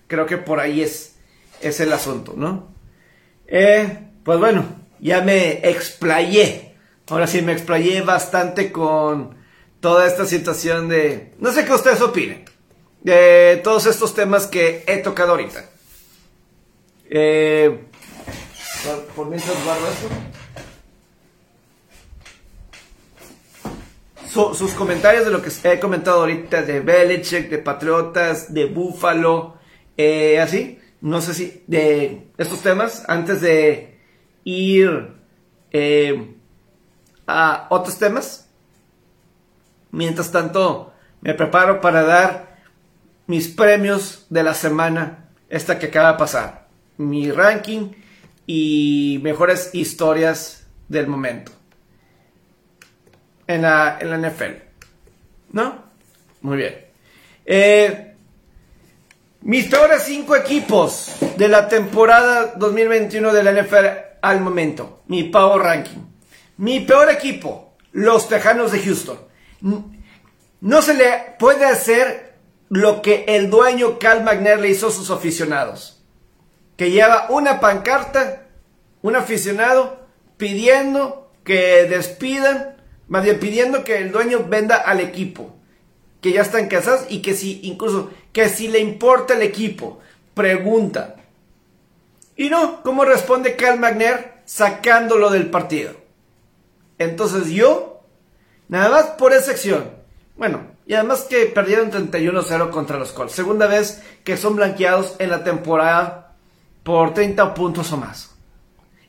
[0.07, 1.15] Creo que por ahí es,
[1.61, 2.69] es el asunto, ¿no?
[3.47, 4.65] Eh, pues bueno,
[5.01, 6.75] ya me explayé.
[7.09, 9.35] Ahora sí, me explayé bastante con
[9.81, 11.33] toda esta situación de...
[11.39, 12.45] No sé qué ustedes opinen.
[13.01, 15.65] De todos estos temas que he tocado ahorita.
[17.09, 17.79] Eh,
[19.15, 19.87] por, mientras guardo
[24.53, 29.57] sus comentarios de lo que he comentado ahorita de Belichick, de Patriotas, de Buffalo,
[29.97, 33.90] eh, así, no sé si de estos temas, antes de
[34.43, 35.13] ir
[35.71, 36.35] eh,
[37.27, 38.47] a otros temas.
[39.91, 42.57] Mientras tanto, me preparo para dar
[43.27, 47.91] mis premios de la semana, esta que acaba de pasar, mi ranking
[48.45, 51.51] y mejores historias del momento
[53.47, 54.63] en la, en la NFL.
[55.51, 55.83] ¿No?
[56.41, 56.85] Muy bien.
[57.45, 58.15] Eh,
[59.41, 65.01] mis peores cinco equipos de la temporada 2021 de la NFL al momento.
[65.07, 65.99] Mi power ranking.
[66.57, 69.19] Mi peor equipo, los Tejanos de Houston.
[70.61, 72.35] No se le puede hacer
[72.69, 76.03] lo que el dueño Cal McNair le hizo a sus aficionados.
[76.77, 78.47] Que lleva una pancarta,
[79.01, 80.05] un aficionado,
[80.37, 82.71] pidiendo que despidan
[83.11, 85.53] más bien pidiendo que el dueño venda al equipo.
[86.21, 89.99] Que ya están casados y que si, incluso, que si le importa el equipo.
[90.33, 91.17] Pregunta.
[92.41, 94.41] Y no, ¿cómo responde Cal McNair?
[94.45, 95.93] Sacándolo del partido.
[96.97, 98.01] Entonces yo,
[98.67, 99.91] nada más por esa acción.
[100.37, 103.33] Bueno, y además que perdieron 31-0 contra los Colts.
[103.33, 106.33] Segunda vez que son blanqueados en la temporada
[106.81, 108.31] por 30 puntos o más.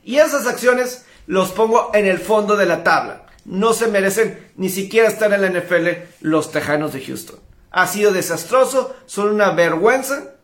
[0.03, 4.69] Y esas acciones los pongo en el fondo de la tabla no se merecen ni
[4.69, 5.87] siquiera estar en la NFL
[6.21, 7.39] los Tejanos de Houston.
[7.71, 10.35] Ha sido desastroso, son una vergüenza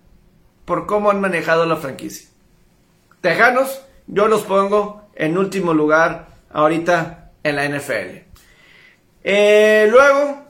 [0.65, 2.28] por cómo han manejado la franquicia.
[3.21, 8.29] Tejanos, yo los pongo en último lugar ahorita en la NFL.
[9.23, 10.45] Eh, luego,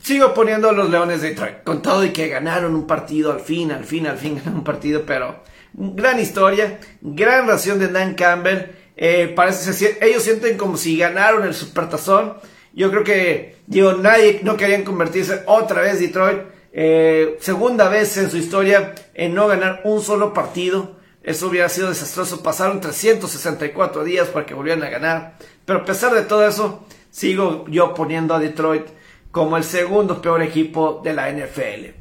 [0.00, 3.40] sigo poniendo a los Leones de Detroit, con todo y que ganaron un partido al
[3.40, 8.14] fin, al fin, al fin ganaron un partido, pero gran historia, gran ración de Dan
[8.14, 12.34] Campbell eh, parece, ellos sienten como si ganaron el supertazón.
[12.72, 16.42] Yo creo que, digo, nadie no querían convertirse otra vez Detroit.
[16.72, 20.96] Eh, segunda vez en su historia en no ganar un solo partido.
[21.24, 22.42] Eso hubiera sido desastroso.
[22.42, 25.38] Pasaron 364 días para que volvieran a ganar.
[25.64, 28.86] Pero a pesar de todo eso, sigo yo poniendo a Detroit
[29.30, 31.94] como el segundo peor equipo de la NFL.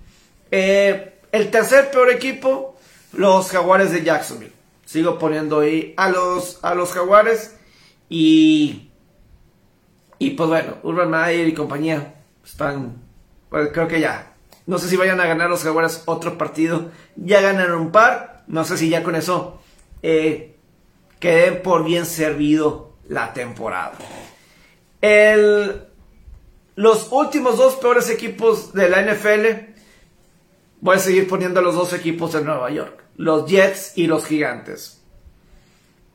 [0.51, 2.77] Eh, el tercer peor equipo,
[3.13, 4.53] los Jaguares de Jacksonville.
[4.86, 7.55] Sigo poniendo ahí a los, a los jaguares.
[8.09, 8.91] Y,
[10.19, 13.01] y pues bueno, Urban Meyer y compañía están,
[13.49, 14.33] pues creo que ya.
[14.67, 16.91] No sé si vayan a ganar los jaguares otro partido.
[17.15, 18.32] Ya ganaron un par.
[18.47, 19.62] No sé si ya con eso
[20.01, 20.56] eh,
[21.19, 23.93] queden por bien servido la temporada.
[25.01, 25.84] El,
[26.75, 29.71] los últimos dos peores equipos de la NFL.
[30.82, 35.01] Voy a seguir poniendo los dos equipos de Nueva York los Jets y los Gigantes.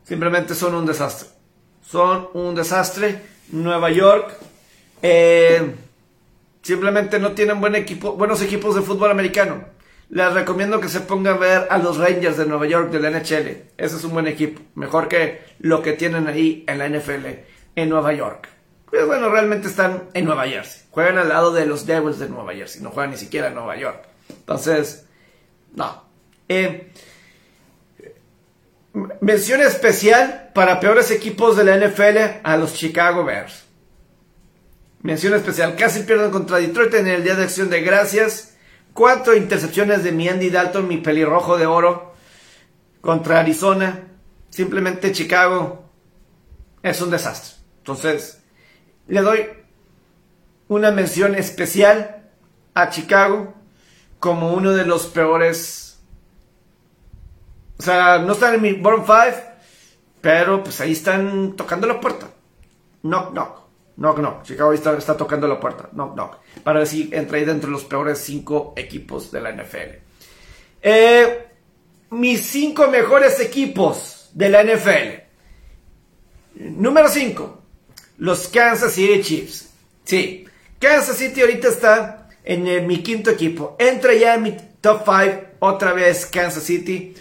[0.04, 1.28] Simplemente son un desastre.
[1.82, 3.22] Son un desastre.
[3.50, 4.34] Nueva York
[5.02, 5.74] eh,
[6.62, 9.64] simplemente no tienen buen equipo, buenos equipos de fútbol americano.
[10.10, 13.10] Les recomiendo que se pongan a ver a los Rangers de Nueva York de la
[13.10, 13.48] NHL.
[13.76, 14.62] Ese es un buen equipo.
[14.74, 17.26] Mejor que lo que tienen ahí en la NFL
[17.76, 18.48] en Nueva York.
[18.90, 20.82] Pues bueno, realmente están en Nueva Jersey.
[20.90, 22.82] Juegan al lado de los Devils de Nueva Jersey.
[22.82, 24.06] No juegan ni siquiera en Nueva York.
[24.30, 25.06] Entonces,
[25.74, 26.04] no.
[26.48, 26.90] Eh,
[29.20, 33.64] mención especial para peores equipos de la NFL a los Chicago Bears.
[35.02, 38.56] Mención especial, casi pierden contra Detroit en el Día de Acción de Gracias.
[38.98, 42.14] Cuatro intercepciones de mi Andy Dalton, mi pelirrojo de oro,
[43.00, 44.08] contra Arizona.
[44.50, 45.84] Simplemente Chicago
[46.82, 47.62] es un desastre.
[47.78, 48.42] Entonces,
[49.06, 49.46] le doy
[50.66, 52.28] una mención especial
[52.74, 53.54] a Chicago
[54.18, 56.00] como uno de los peores
[57.78, 59.38] o sea, no están en mi bottom 5,
[60.20, 62.26] pero pues ahí están tocando la puerta.
[63.02, 63.67] Knock, knock.
[63.98, 64.42] Knock, knock.
[64.44, 65.88] Chicago está, tocando la puerta.
[65.92, 66.36] Knock, knock.
[66.62, 69.98] Para entra ahí dentro de los peores 5 equipos de la NFL.
[70.82, 71.46] Eh,
[72.10, 75.22] mis 5 mejores equipos de la NFL.
[76.54, 77.62] Número 5.
[78.18, 79.70] Los Kansas City Chiefs.
[80.04, 80.46] Sí.
[80.78, 83.76] Kansas City ahorita está en mi quinto equipo.
[83.78, 87.14] Entra ya en mi top 5 otra vez Kansas City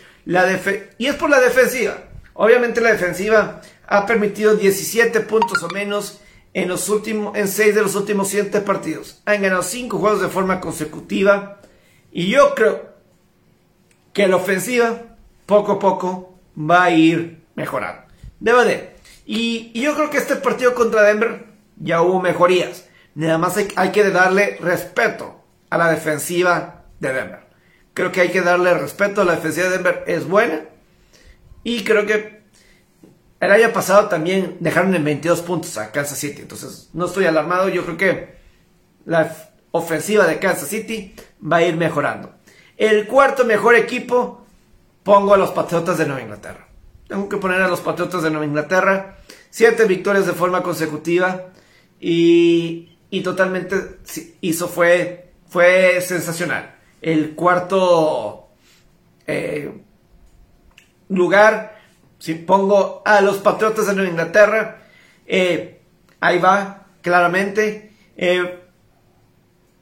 [0.98, 2.04] y es por la defensiva.
[2.34, 6.20] Obviamente la defensiva ha permitido 17 puntos o menos
[6.58, 9.22] en los últimos, en seis de los últimos siete partidos.
[9.26, 11.62] Han ganado cinco juegos de forma consecutiva.
[12.12, 12.96] Y yo creo
[14.12, 15.04] que la ofensiva,
[15.46, 18.02] poco a poco, va a ir mejorando.
[18.40, 18.96] Debe de.
[19.28, 22.86] Y, y yo creo que este partido contra Denver ya hubo mejorías.
[23.14, 27.42] Nada más hay, hay que darle respeto a la defensiva de Denver.
[27.94, 30.04] Creo que hay que darle respeto a la defensiva de Denver.
[30.08, 30.62] Es buena.
[31.64, 32.37] Y creo que
[33.40, 36.42] el año pasado también dejaron en 22 puntos a Kansas City.
[36.42, 37.70] Entonces no estoy alarmado.
[37.70, 38.38] Yo creo que
[39.06, 39.36] la
[39.72, 42.34] ofensiva de Kansas City va a ir mejorando.
[42.78, 44.46] El cuarto mejor equipo
[45.04, 46.68] pongo a los Patriotas de Nueva Inglaterra.
[47.08, 49.18] Tengo que poner a los Patriotas de Nueva Inglaterra.
[49.50, 51.46] Siete victorias de forma consecutiva.
[52.00, 54.00] Y, y totalmente
[54.42, 56.76] hizo fue, fue sensacional.
[57.02, 58.50] El cuarto
[59.26, 59.72] eh,
[61.10, 61.77] lugar,
[62.20, 64.82] si pongo a los Patriotas de Nueva Inglaterra,
[65.26, 65.82] eh,
[66.20, 67.92] ahí va, claramente.
[68.16, 68.60] Eh,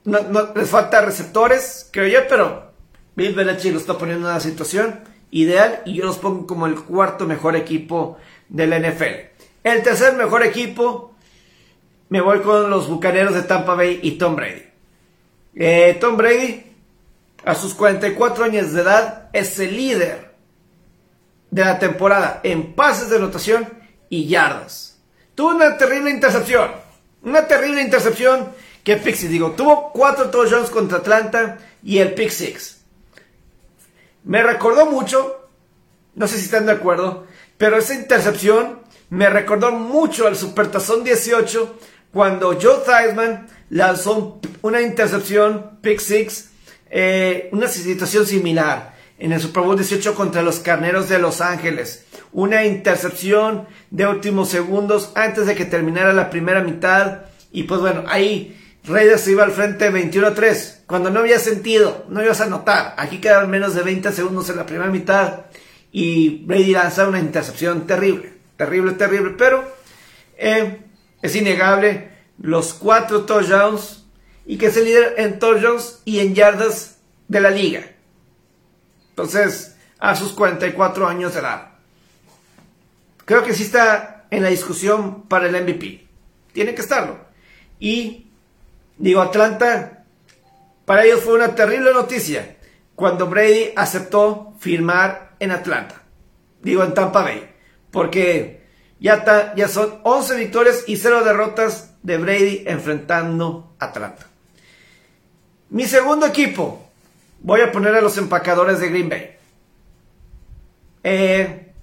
[0.03, 2.71] no, les falta receptores, creo yo, pero
[3.15, 4.99] Bill Belichick lo está poniendo en una situación
[5.31, 8.17] ideal y yo los pongo como el cuarto mejor equipo
[8.49, 9.33] del NFL.
[9.63, 11.15] El tercer mejor equipo,
[12.09, 14.63] me voy con los Bucaneros de Tampa Bay y Tom Brady.
[15.55, 16.63] Eh, Tom Brady,
[17.43, 20.24] a sus 44 años de edad, es el líder
[21.55, 23.65] de la temporada en pases de anotación
[24.09, 24.97] y yardas.
[25.35, 26.69] Tuvo una terrible intercepción.
[27.23, 28.49] Una terrible intercepción
[28.83, 29.29] que Pixie.
[29.29, 32.81] Digo, tuvo cuatro touchdowns contra Atlanta y el pick six.
[34.25, 35.47] Me recordó mucho,
[36.15, 37.25] no sé si están de acuerdo,
[37.57, 41.79] pero esa intercepción me recordó mucho al Supertazón 18
[42.11, 46.49] cuando Joe Theismann lanzó una intercepción, pick six,
[46.89, 52.05] eh, una situación similar en el Super Bowl 18 contra los Carneros de Los Ángeles.
[52.33, 57.21] Una intercepción de últimos segundos antes de que terminara la primera mitad.
[57.51, 60.79] Y pues bueno, ahí Raiders se iba al frente 21-3.
[60.85, 62.93] Cuando no había sentido, no ibas a notar.
[62.97, 65.45] Aquí quedaban menos de 20 segundos en la primera mitad.
[65.91, 68.33] Y Brady lanza una intercepción terrible.
[68.57, 69.35] Terrible, terrible.
[69.37, 69.63] Pero
[70.37, 70.81] eh,
[71.21, 74.03] es innegable los cuatro touchdowns.
[74.45, 76.97] Y que es el líder en touchdowns y en yardas
[77.27, 77.94] de la liga.
[79.15, 81.69] Entonces, a sus 44 años de edad.
[83.23, 86.05] Creo que sí está en la discusión para el MVP.
[86.51, 87.19] Tiene que estarlo.
[87.79, 88.27] Y
[88.97, 90.03] digo, Atlanta,
[90.83, 92.57] para ellos fue una terrible noticia
[92.93, 96.03] cuando Brady aceptó firmar en Atlanta.
[96.61, 97.49] Digo, en Tampa Bay.
[97.91, 98.67] Porque
[98.99, 104.27] ya, ya son 11 victorias y 0 derrotas de Brady enfrentando a Atlanta.
[105.69, 106.84] Mi segundo equipo,
[107.39, 109.37] voy a poner a los empacadores de Green Bay.
[111.03, 111.73] Eh,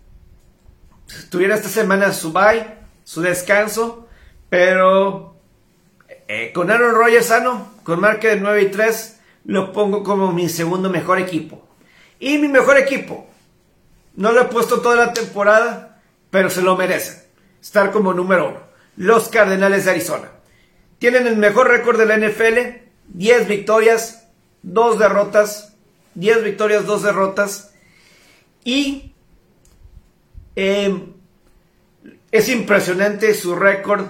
[1.31, 2.67] tuviera esta semana su bye,
[3.05, 4.09] su descanso,
[4.49, 5.37] pero
[6.29, 10.49] eh, con Aaron Rodgers sano, con marca de 9 y 3, lo pongo como mi
[10.49, 11.69] segundo mejor equipo.
[12.19, 13.29] Y mi mejor equipo,
[14.15, 17.23] no lo he puesto toda la temporada, pero se lo merecen.
[17.61, 18.61] Estar como número uno.
[18.97, 20.31] Los Cardenales de Arizona.
[20.99, 24.22] Tienen el mejor récord de la NFL, 10 victorias,
[24.63, 25.75] dos derrotas,
[26.15, 27.73] 10 victorias, dos derrotas.
[28.65, 29.15] Y
[30.57, 31.13] em,
[32.31, 34.07] es impresionante su récord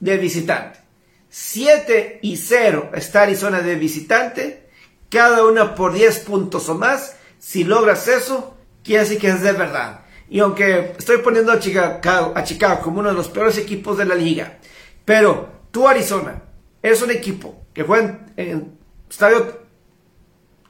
[0.00, 0.80] de visitante.
[1.28, 4.68] 7 y 0 está Arizona de visitante,
[5.08, 7.16] cada una por 10 puntos o más.
[7.38, 10.00] Si logras eso, quiere decir que es de verdad.
[10.28, 14.14] Y aunque estoy poniendo a Chicago, a como uno de los peores equipos de la
[14.14, 14.58] liga,
[15.04, 16.42] pero tú Arizona
[16.82, 19.61] es un equipo que juega en estadio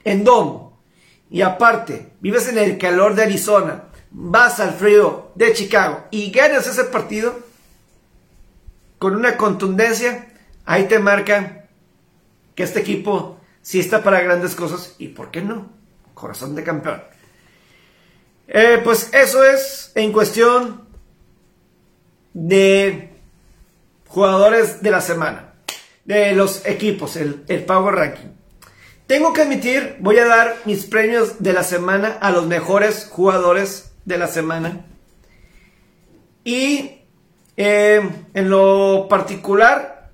[0.03, 0.81] en domo
[1.29, 6.67] y aparte vives en el calor de Arizona, vas al frío de Chicago y ganas
[6.67, 7.39] ese partido
[8.99, 10.27] con una contundencia,
[10.65, 11.65] ahí te marca
[12.55, 15.69] que este equipo sí está para grandes cosas y por qué no,
[16.13, 17.03] corazón de campeón.
[18.47, 20.87] Eh, pues eso es en cuestión
[22.33, 23.09] de
[24.07, 25.53] jugadores de la semana,
[26.05, 28.29] de los equipos, el, el Power Ranking.
[29.07, 33.91] Tengo que admitir, voy a dar mis premios de la semana a los mejores jugadores
[34.05, 34.85] de la semana.
[36.45, 37.01] Y
[37.57, 40.09] eh, en lo particular,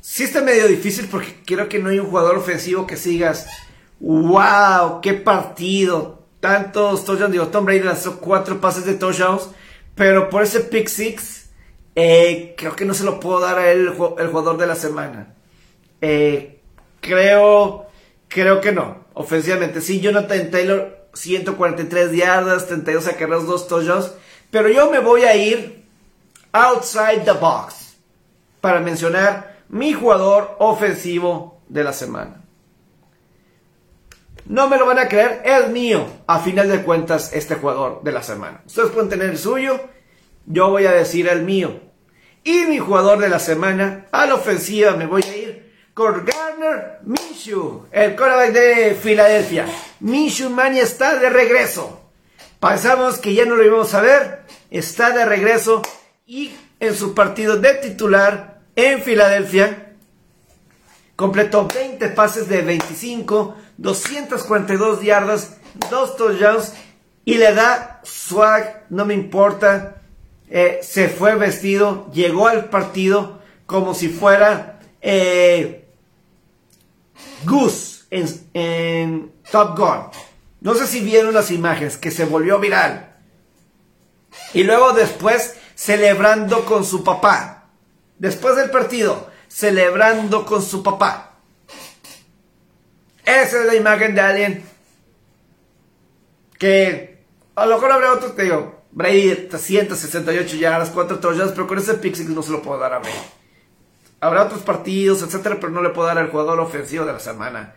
[0.00, 3.46] sí está medio difícil porque creo que no hay un jugador ofensivo que sigas,
[3.98, 6.22] wow, qué partido.
[6.40, 9.48] Tantos touchdowns, digo, Tom Brady lanzó cuatro pases de touchdowns,
[9.94, 11.46] pero por ese pick six,
[11.94, 13.86] eh, creo que no se lo puedo dar a él
[14.18, 15.34] el, jugador de la semana.
[16.02, 16.53] Eh,
[17.04, 17.86] Creo,
[18.28, 19.04] creo que no.
[19.14, 24.12] Ofensivamente, sí, Jonathan Taylor, 143 yardas, 32 acarreos, 2 touchdowns.
[24.50, 25.84] Pero yo me voy a ir
[26.52, 27.84] outside the box.
[28.64, 32.40] para mencionar mi jugador ofensivo de la semana.
[34.46, 38.12] No me lo van a creer, es mío, a final de cuentas, este jugador de
[38.12, 38.62] la semana.
[38.64, 39.78] Ustedes pueden tener el suyo,
[40.46, 41.78] yo voy a decir el mío.
[42.42, 46.14] Y mi jugador de la semana, a la ofensiva, me voy a ir con
[47.02, 49.66] Minshew, el quarterback de Filadelfia.
[50.00, 52.00] Minshew Mania está de regreso.
[52.60, 55.82] Pensamos que ya no lo íbamos a ver, está de regreso
[56.26, 59.92] y en su partido de titular en Filadelfia
[61.16, 65.56] completó 20 pases de 25, 242 yardas,
[65.90, 66.72] 2 touchdowns
[67.24, 70.02] y le da swag, no me importa.
[70.48, 75.83] Eh, se fue vestido, llegó al partido como si fuera eh,
[77.44, 80.10] Goose en, en Top Gun.
[80.60, 83.14] No sé si vieron las imágenes, que se volvió viral.
[84.52, 87.68] Y luego después celebrando con su papá.
[88.18, 91.34] Después del partido, celebrando con su papá.
[93.24, 94.64] Esa es la imagen de alguien
[96.58, 101.78] que a lo mejor habrá otro, te digo, Brady 168 yardas, 4 touchdowns, pero con
[101.78, 103.16] ese pixel no se lo puedo dar a Brady.
[104.24, 107.74] Habrá otros partidos, etcétera, pero no le puedo dar al jugador ofensivo de la semana.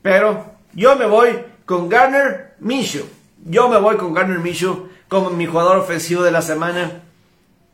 [0.00, 3.04] Pero yo me voy con Garner Minshew.
[3.44, 7.02] Yo me voy con Garner Minshew como mi jugador ofensivo de la semana.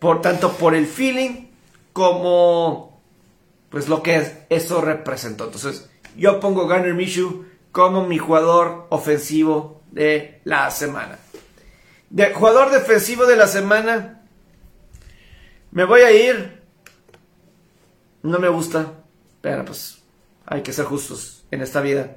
[0.00, 1.50] Por tanto, por el feeling
[1.92, 3.00] como
[3.68, 5.44] pues lo que eso representó.
[5.44, 11.20] Entonces, yo pongo Garner Minshew como mi jugador ofensivo de la semana.
[12.08, 14.24] De jugador defensivo de la semana,
[15.70, 16.59] me voy a ir.
[18.22, 18.92] No me gusta,
[19.40, 20.02] pero pues
[20.46, 22.16] hay que ser justos en esta vida.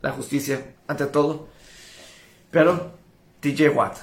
[0.00, 1.48] La justicia ante todo.
[2.50, 2.92] Pero
[3.40, 3.98] TJ Watt.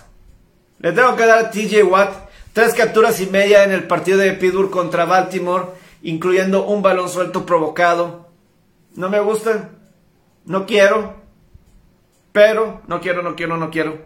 [0.80, 4.34] Le tengo que dar a TJ Watt tres capturas y media en el partido de
[4.34, 5.68] Pittsburgh contra Baltimore,
[6.04, 8.28] incluyendo un balón suelto provocado.
[8.96, 9.70] No me gusta.
[10.46, 11.16] No quiero.
[12.32, 14.00] Pero, no quiero, no quiero, no quiero.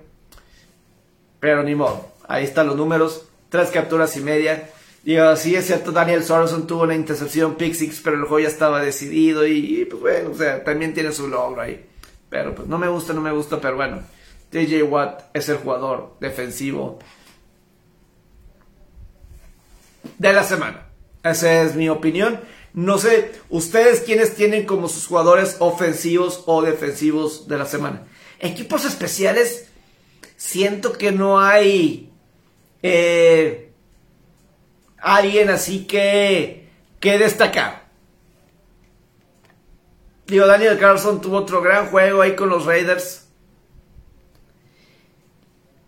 [1.39, 2.11] Pero ni modo.
[2.27, 3.27] Ahí están los números.
[3.49, 4.69] Tres capturas y media.
[5.05, 8.81] Digo, sí es cierto, Daniel Sorensen tuvo una intercepción pick pero el juego ya estaba
[8.81, 11.85] decidido y, pues bueno, o sea, también tiene su logro ahí.
[12.27, 14.01] Pero pues no me gusta, no me gusta, pero bueno.
[14.49, 16.97] TJ Watt es el jugador defensivo
[20.17, 20.87] de la semana.
[21.23, 22.39] Esa es mi opinión.
[22.73, 28.07] No sé, ustedes quiénes tienen como sus jugadores ofensivos o defensivos de la semana.
[28.39, 29.67] Equipos especiales,
[30.35, 32.11] siento que no hay
[32.81, 33.64] eh,
[35.05, 36.67] alguien así que,
[36.99, 37.85] que destacar.
[40.25, 43.27] Digo, Daniel Carlson tuvo otro gran juego ahí con los Raiders.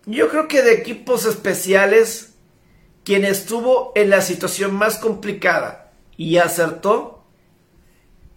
[0.06, 2.36] Yo creo que de equipos especiales,
[3.04, 7.26] quien estuvo en la situación más complicada y acertó,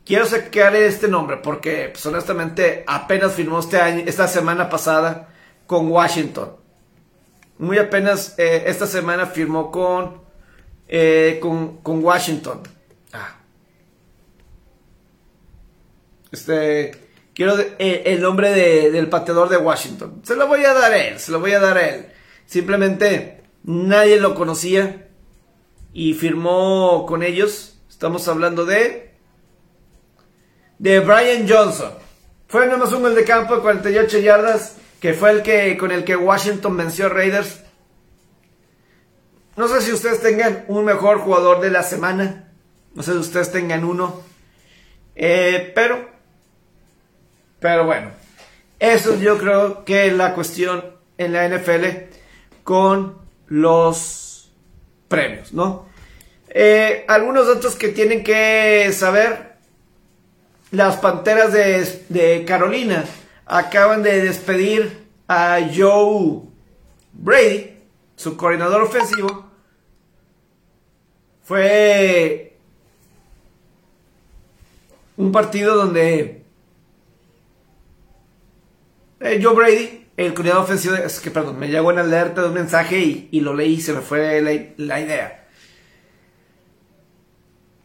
[0.06, 5.28] quiero sacar este nombre porque pues, honestamente apenas firmó este año, esta semana pasada
[5.66, 6.56] con Washington.
[7.58, 10.29] Muy apenas eh, esta semana firmó con,
[10.92, 12.62] eh, con, Washington.
[13.12, 13.36] Ah.
[16.32, 16.90] Este,
[17.32, 20.20] quiero eh, el nombre de, del pateador de Washington.
[20.24, 22.06] Se lo voy a dar a él, se lo voy a dar él.
[22.44, 25.06] Simplemente nadie lo conocía
[25.92, 27.78] y firmó con ellos.
[27.88, 29.12] Estamos hablando de
[30.78, 31.92] de Brian Johnson.
[32.48, 36.02] Fue nomás un gol de campo de 48 yardas, que fue el que con el
[36.02, 37.60] que Washington venció a Raiders.
[39.60, 42.48] No sé si ustedes tengan un mejor jugador de la semana.
[42.94, 44.22] No sé si ustedes tengan uno.
[45.14, 46.08] Eh, pero,
[47.58, 48.10] pero bueno,
[48.78, 50.82] eso yo creo que es la cuestión
[51.18, 51.84] en la NFL
[52.64, 54.50] con los
[55.08, 55.84] premios, ¿no?
[56.48, 59.56] Eh, algunos datos que tienen que saber.
[60.70, 63.04] Las Panteras de, de Carolina
[63.44, 66.44] acaban de despedir a Joe
[67.12, 67.76] Brady,
[68.16, 69.49] su coordinador ofensivo.
[71.50, 72.56] Fue
[75.16, 76.44] un partido donde
[79.18, 82.54] eh, Joe Brady, el coordinador ofensivo, es que perdón, me llegó en alerta de un
[82.54, 85.48] mensaje y, y lo leí y se me fue la, la idea.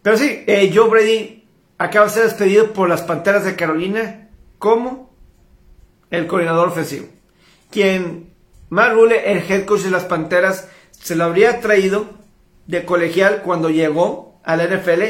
[0.04, 1.44] Pero sí, eh, Joe Brady
[1.80, 5.12] acaba de ser despedido por las Panteras de Carolina como
[6.12, 7.08] el coordinador ofensivo.
[7.72, 8.30] Quien
[8.70, 12.25] Matt Rule, el head coach de las Panteras, se lo habría traído
[12.68, 15.04] de colegial cuando llegó a la NFL.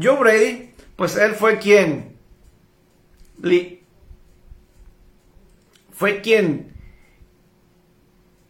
[0.00, 2.12] Joe Brady, pues él fue quien
[5.92, 6.72] fue quien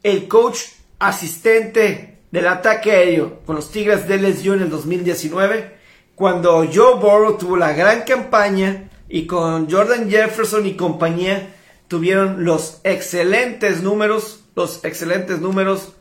[0.03, 0.61] el coach
[0.99, 5.77] asistente del ataque aéreo con los Tigres de LSU en el 2019,
[6.15, 11.55] cuando Joe Burrow tuvo la gran campaña y con Jordan Jefferson y compañía
[11.89, 15.93] tuvieron los excelentes números, los excelentes números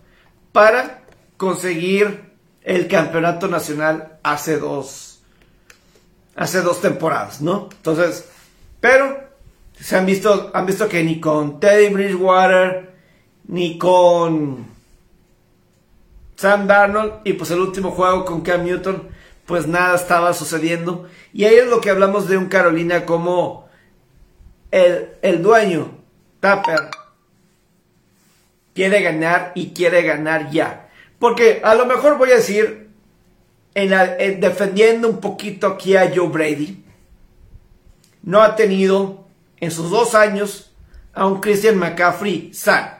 [0.53, 1.03] para
[1.37, 2.30] conseguir
[2.63, 5.21] el campeonato nacional hace dos,
[6.35, 7.69] hace dos temporadas, ¿no?
[7.71, 8.29] Entonces,
[8.79, 9.31] pero
[9.79, 12.93] se han visto, han visto que ni con Teddy Bridgewater,
[13.47, 14.67] ni con
[16.35, 19.09] Sam Darnold, y pues el último juego con Cam Newton,
[19.45, 21.07] pues nada estaba sucediendo.
[21.33, 23.69] Y ahí es lo que hablamos de un Carolina como
[24.69, 25.91] el, el dueño,
[26.39, 26.89] Tapper,
[28.73, 30.80] quiere ganar y quiere ganar ya.
[31.21, 32.89] Porque a lo mejor voy a decir,
[33.75, 36.83] en defendiendo un poquito aquí a Joe Brady,
[38.23, 40.73] no ha tenido en sus dos años
[41.13, 42.93] a un Christian McCaffrey sano.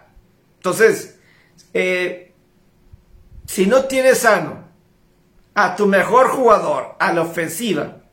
[0.57, 1.17] Entonces,
[1.73, 2.31] eh,
[3.47, 4.65] si no tienes sano
[5.55, 8.03] a tu mejor jugador a la ofensiva,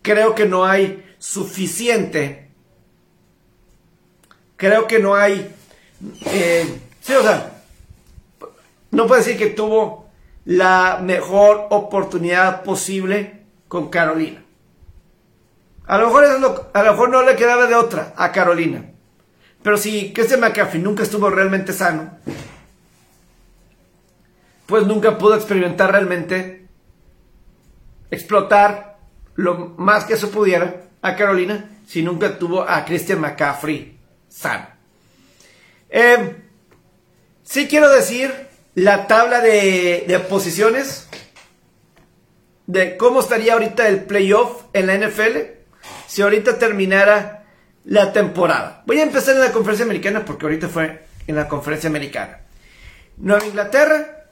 [0.00, 2.48] creo que no hay suficiente.
[4.56, 5.54] Creo que no hay.
[6.24, 7.55] Eh, sí, o sea,
[8.90, 10.06] no puedo decir que tuvo
[10.44, 14.42] la mejor oportunidad posible con Carolina.
[15.86, 16.24] A lo mejor,
[16.72, 18.84] a lo mejor no le quedaba de otra a Carolina.
[19.62, 22.18] Pero si Christian McCaffrey nunca estuvo realmente sano,
[24.66, 26.66] pues nunca pudo experimentar realmente
[28.10, 28.98] explotar
[29.34, 34.66] lo más que se pudiera a Carolina si nunca tuvo a Christian McCaffrey sano.
[35.88, 36.36] Eh,
[37.42, 38.45] sí quiero decir
[38.76, 41.08] la tabla de, posiciones
[42.66, 45.38] de cómo estaría ahorita el playoff en la NFL
[46.06, 47.46] si ahorita terminara
[47.84, 48.82] la temporada.
[48.86, 52.42] Voy a empezar en la conferencia americana porque ahorita fue en la conferencia americana.
[53.16, 54.26] Nueva Inglaterra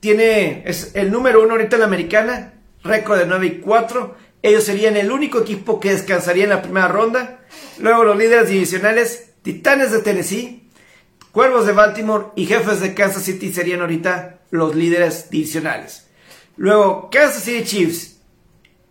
[0.00, 4.16] tiene, es el número uno ahorita en la americana, récord de 9 y 4.
[4.42, 7.38] Ellos serían el único equipo que descansaría en la primera ronda.
[7.78, 10.65] Luego los líderes divisionales, Titanes de Tennessee,
[11.36, 16.06] Cuervos de Baltimore y Jefes de Kansas City serían ahorita los líderes divisionales.
[16.56, 18.22] Luego Kansas City Chiefs.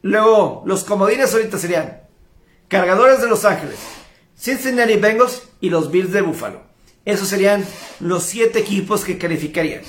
[0.04, 2.04] Luego los comodines ahorita serían
[2.68, 3.80] Cargadores de Los Ángeles,
[4.38, 6.62] Cincinnati Bengals y los Bills de Buffalo.
[7.04, 7.66] Esos serían
[8.00, 9.82] los siete equipos que calificarían.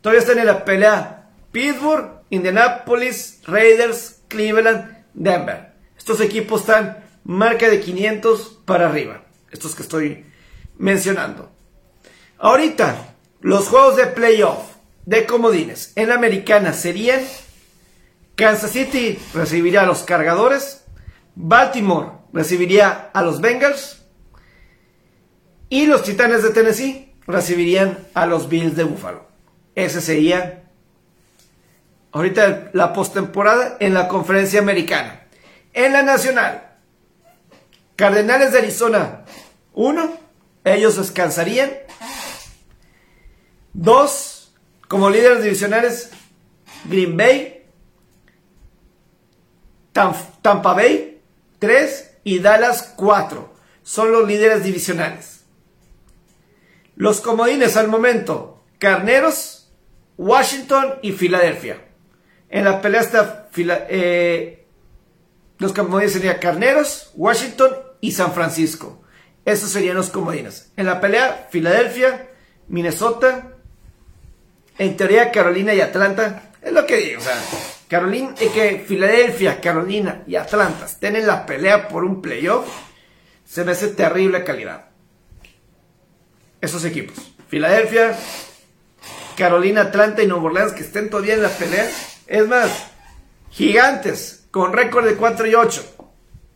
[0.00, 5.72] Todavía están en la pelea Pittsburgh, Indianapolis, Raiders, Cleveland, Denver.
[5.98, 9.24] Estos equipos están marca de 500 para arriba.
[9.50, 10.26] Estos que estoy
[10.78, 11.53] mencionando.
[12.38, 14.74] Ahorita, los juegos de playoff
[15.06, 17.20] de comodines en la americana serían
[18.36, 20.84] Kansas City recibiría a los cargadores,
[21.36, 24.02] Baltimore recibiría a los Bengals
[25.68, 29.26] y los Titanes de Tennessee recibirían a los Bills de Buffalo.
[29.74, 30.64] Ese sería
[32.12, 35.26] ahorita la postemporada en la conferencia americana.
[35.72, 36.72] En la nacional,
[37.96, 39.24] Cardenales de Arizona
[39.74, 40.16] 1,
[40.64, 41.70] ellos descansarían
[43.74, 44.54] Dos,
[44.88, 46.10] como líderes divisionales,
[46.84, 47.66] Green Bay,
[49.92, 51.20] Tampa Bay,
[51.58, 53.54] tres y Dallas, cuatro.
[53.82, 55.44] Son los líderes divisionales.
[56.96, 59.72] Los comodines al momento, Carneros,
[60.16, 61.84] Washington y Filadelfia.
[62.48, 63.48] En la pelea está
[63.88, 64.66] eh,
[65.58, 69.02] los comodines serían Carneros, Washington y San Francisco.
[69.44, 70.72] Esos serían los comodines.
[70.76, 72.28] En la pelea, Filadelfia,
[72.68, 73.53] Minnesota,
[74.78, 77.36] en teoría Carolina y Atlanta, es lo que digo, o sea,
[77.88, 82.66] Carolina, y que Filadelfia, Carolina y Atlanta estén en la pelea por un playoff,
[83.44, 84.86] se me hace terrible calidad.
[86.60, 87.16] Esos equipos,
[87.48, 88.16] Filadelfia,
[89.36, 91.88] Carolina, Atlanta y Nueva Orleans que estén todavía en la pelea,
[92.26, 92.70] es más,
[93.50, 95.94] gigantes con récord de 4 y 8,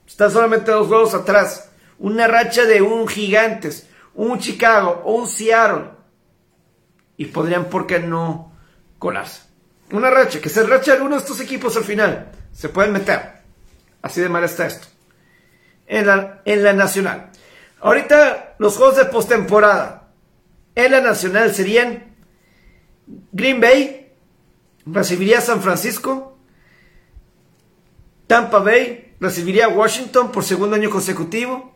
[0.06, 5.97] están solamente dos juegos atrás, una racha de un gigantes, un Chicago, un Seattle,
[7.18, 8.52] y podrían, ¿por qué no
[8.98, 9.42] colarse?
[9.92, 12.30] Una racha, que se racha alguno de estos equipos al final.
[12.52, 13.42] Se pueden meter.
[14.00, 14.86] Así de mal está esto.
[15.86, 17.30] En la, en la nacional.
[17.80, 20.08] Ahorita los juegos de postemporada
[20.74, 22.16] en la nacional serían
[23.32, 24.12] Green Bay
[24.86, 26.38] recibiría a San Francisco,
[28.26, 31.74] Tampa Bay recibiría a Washington por segundo año consecutivo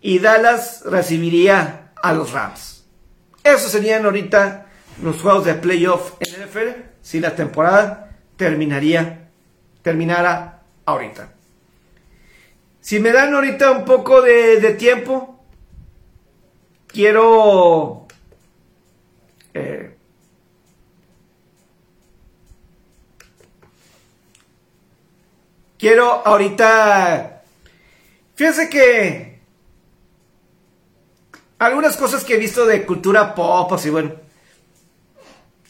[0.00, 2.71] y Dallas recibiría a los Rams.
[3.44, 4.66] Esos serían ahorita
[5.02, 9.28] los juegos de playoff en NFL si la temporada terminaría,
[9.82, 11.32] terminara ahorita.
[12.80, 15.32] Si me dan ahorita un poco de, de tiempo,
[16.86, 18.06] quiero
[19.54, 19.94] eh,
[25.78, 27.42] quiero ahorita
[28.34, 29.31] fíjense que
[31.62, 34.14] algunas cosas que he visto de cultura pop, así bueno.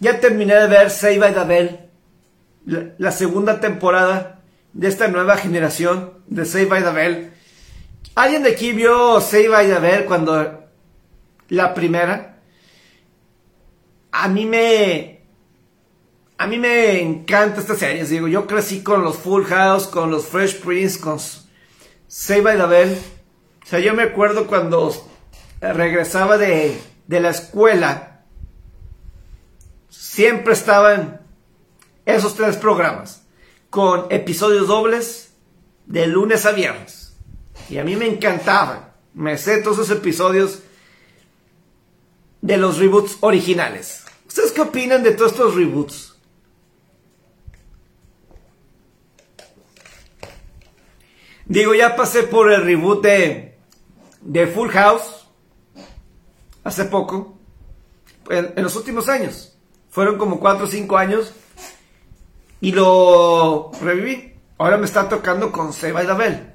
[0.01, 1.81] Ya terminé de ver Save by the Bell,
[2.97, 4.41] la, segunda temporada
[4.73, 7.33] de esta nueva generación de Save by the Bell.
[8.15, 10.65] ¿Alguien de aquí vio Save by the Bell cuando
[11.51, 12.39] la primera?
[14.13, 15.21] A mí me
[16.39, 20.25] a mí me encanta esta serie, digo, yo crecí con los Full House, con los
[20.25, 21.19] Fresh Prince, con
[22.09, 22.99] Save by the Bell.
[23.63, 25.12] O sea, yo me acuerdo cuando
[25.63, 28.25] regresaba de, de la escuela,
[29.89, 31.21] siempre estaban
[32.05, 33.23] esos tres programas,
[33.71, 35.33] con episodios dobles
[35.87, 37.17] de lunes a viernes.
[37.71, 38.93] Y a mí me encantaban.
[39.15, 40.63] Me sé todos esos episodios
[42.41, 44.05] de los reboots originales.
[44.27, 46.17] ¿Ustedes qué opinan de todos estos reboots?
[51.47, 53.59] Digo, ya pasé por el reboot de,
[54.23, 55.22] de Full House
[56.65, 57.39] hace poco,
[58.29, 59.57] en, los últimos años.
[59.91, 61.33] Fueron como 4 o 5 años
[62.61, 64.35] y lo reviví.
[64.59, 66.53] Ahora me está tocando con Seba y Dabel.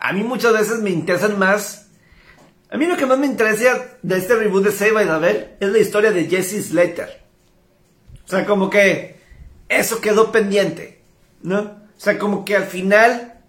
[0.00, 1.88] A mí muchas veces me interesan más.
[2.70, 5.68] A mí lo que más me interesa de este reboot de Seba y Dabel es
[5.68, 7.22] la historia de Jesse Slater.
[8.26, 9.20] O sea, como que
[9.68, 11.02] eso quedó pendiente,
[11.42, 11.60] ¿no?
[11.60, 13.40] O sea, como que al final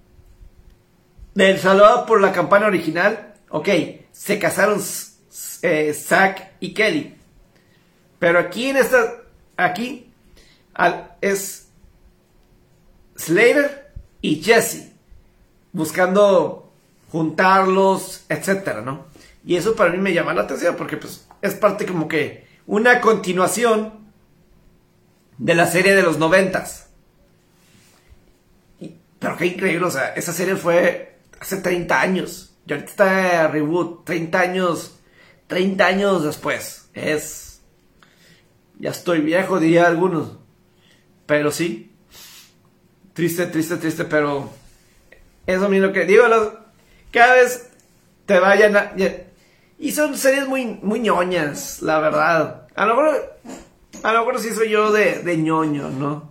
[1.33, 3.69] del saludado por la campana original, ok,
[4.11, 4.81] se casaron
[5.61, 7.15] eh, Zack y Kelly.
[8.19, 9.21] Pero aquí en esta,
[9.57, 10.11] aquí
[11.21, 11.67] es
[13.17, 13.91] Slater
[14.21, 14.91] y Jesse
[15.71, 16.71] buscando
[17.11, 19.07] juntarlos, etcétera, ¿no?
[19.45, 23.01] Y eso para mí me llama la atención porque pues es parte como que una
[23.01, 24.11] continuación
[25.37, 26.87] de la serie de los noventas.
[29.19, 32.48] Pero qué increíble, o sea, esa serie fue hace 30 años.
[32.69, 34.99] Y ahorita está reboot, 30 años,
[35.47, 36.87] 30 años después.
[36.93, 37.61] Es...
[38.77, 40.37] Ya estoy viejo, diría algunos.
[41.25, 41.91] Pero sí.
[43.13, 44.51] Triste, triste, triste, pero...
[45.47, 46.25] Eso mismo que digo,
[47.11, 47.71] cada vez
[48.27, 48.93] te vayan a...
[49.79, 52.67] Y son series muy, muy ñoñas, la verdad.
[52.75, 53.39] A lo mejor,
[54.03, 56.29] a lo mejor sí soy yo de, de ñoño, ¿no?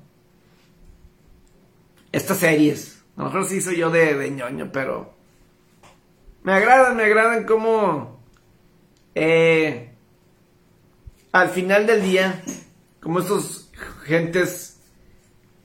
[2.12, 3.02] estas series.
[3.16, 5.17] A lo mejor sí soy yo de, de ñoño, pero
[6.48, 8.22] me agradan, me agradan como
[9.14, 9.90] eh,
[11.30, 12.42] al final del día,
[13.02, 13.70] como estos
[14.04, 14.80] gentes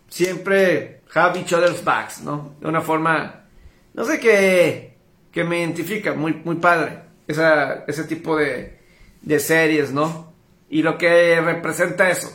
[0.10, 2.56] siempre have each other's backs, ¿no?
[2.60, 3.46] De una forma,
[3.94, 4.98] no sé qué,
[5.32, 8.78] que me identifica, muy, muy padre, esa, ese tipo de,
[9.22, 10.34] de series, ¿no?
[10.70, 12.30] Y lo que representa eso.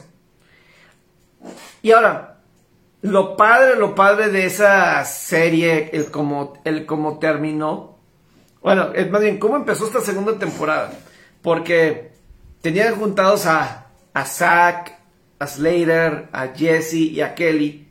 [1.82, 2.38] Y ahora,
[3.03, 7.97] lo padre, lo padre de esa serie, el como, el como terminó.
[8.62, 10.92] Bueno, es más bien, cómo empezó esta segunda temporada.
[11.42, 12.12] Porque
[12.61, 14.98] tenían juntados a, a Zack,
[15.38, 17.88] a Slater, a Jesse y a Kelly.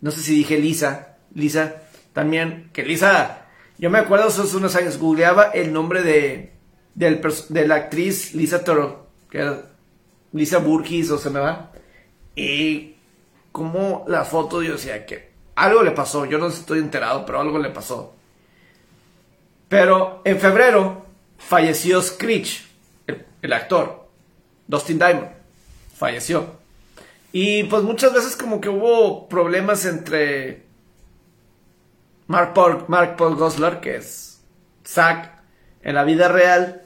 [0.00, 1.16] No sé si dije Lisa.
[1.34, 3.46] Lisa, también, que Lisa,
[3.78, 6.52] yo me acuerdo hace unos años, googleaba el nombre de,
[6.94, 9.70] de la actriz Lisa Toro, que era
[10.32, 11.70] Lisa Burgis o se me va.
[12.34, 12.96] Y
[13.52, 17.58] como la foto yo decía que algo le pasó, yo no estoy enterado, pero algo
[17.58, 18.14] le pasó.
[19.70, 21.06] Pero en febrero
[21.38, 22.66] falleció Screech,
[23.40, 24.08] el, actor,
[24.66, 25.28] Dustin Diamond,
[25.94, 26.56] falleció.
[27.30, 30.64] Y pues muchas veces como que hubo problemas entre
[32.26, 34.40] Mark Paul, Mark Paul Goslar, que es
[34.84, 35.40] Zack
[35.84, 36.82] en la vida real,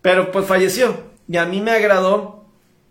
[0.00, 1.02] pero pues falleció.
[1.26, 2.44] Y a mí me agradó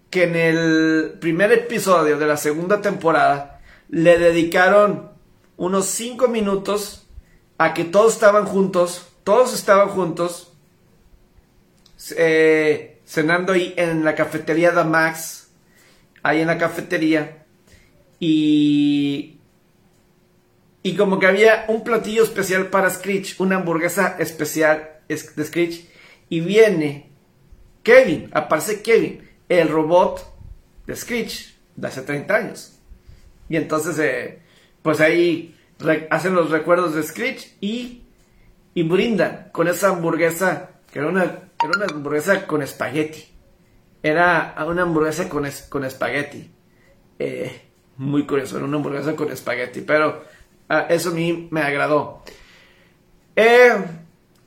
[0.09, 5.11] que en el primer episodio de la segunda temporada le dedicaron
[5.55, 7.06] unos 5 minutos
[7.57, 10.53] a que todos estaban juntos, todos estaban juntos,
[12.15, 15.49] eh, cenando ahí en la cafetería de Max,
[16.23, 17.45] ahí en la cafetería,
[18.19, 19.37] y,
[20.83, 25.89] y como que había un platillo especial para Screech, una hamburguesa especial de Screech,
[26.29, 27.09] y viene
[27.83, 30.35] Kevin, aparece Kevin, el robot
[30.85, 32.79] de Screech de hace 30 años.
[33.49, 34.39] Y entonces, eh,
[34.81, 35.56] pues ahí
[36.09, 38.03] hacen los recuerdos de Screech y,
[38.73, 43.25] y brindan con esa hamburguesa, que era una, era una hamburguesa con espagueti.
[44.03, 46.51] Era una hamburguesa con, con espagueti.
[47.19, 47.61] Eh,
[47.97, 50.23] muy curioso, era una hamburguesa con espagueti, pero
[50.69, 52.21] ah, eso a mí me agradó.
[53.35, 53.73] Eh,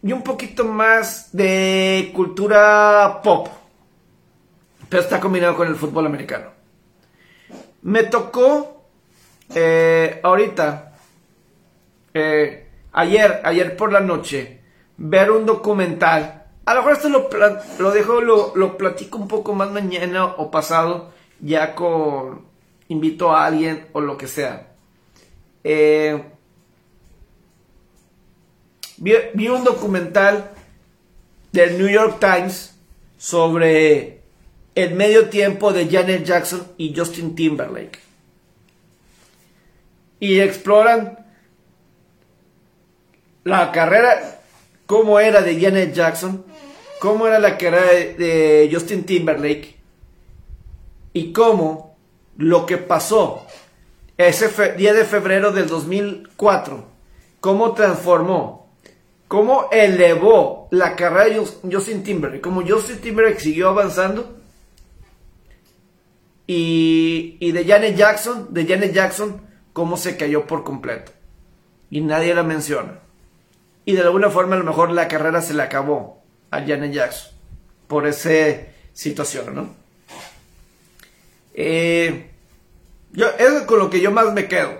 [0.02, 3.48] y un poquito más de cultura pop
[4.90, 6.50] pero está combinado con el fútbol americano.
[7.82, 8.84] Me tocó
[9.54, 10.89] eh, ahorita,
[12.14, 14.60] eh, ayer, ayer por la noche,
[14.96, 16.44] ver un documental.
[16.64, 17.08] A lo mejor esto
[17.78, 22.50] lo, dejo, lo, lo platico un poco más mañana o pasado, ya con
[22.88, 24.66] invito a alguien o lo que sea.
[25.62, 26.22] Eh,
[28.98, 30.50] vi, un documental
[31.52, 32.74] del New York Times
[33.16, 34.20] sobre
[34.74, 37.98] el medio tiempo de Janet Jackson y Justin Timberlake.
[40.18, 41.18] Y exploran
[43.44, 44.40] la carrera,
[44.86, 46.44] cómo era de Janet Jackson,
[47.00, 49.76] cómo era la carrera de, Justin Timberlake
[51.12, 51.96] y cómo
[52.36, 53.46] lo que pasó
[54.16, 56.84] ese día de febrero del 2004,
[57.40, 58.60] cómo transformó
[59.30, 64.40] cómo elevó la carrera de Justin Timberlake, como Justin Timberlake siguió avanzando.
[66.48, 69.40] Y, y de Janet Jackson, de Janet Jackson,
[69.72, 71.12] cómo se cayó por completo.
[71.90, 72.98] Y nadie la menciona.
[73.84, 77.32] Y de alguna forma a lo mejor la carrera se le acabó a Janet Jackson
[77.86, 78.30] por esa
[78.92, 79.74] situación, ¿no?
[81.54, 82.30] Eh,
[83.12, 84.78] yo, es con lo que yo más me quedo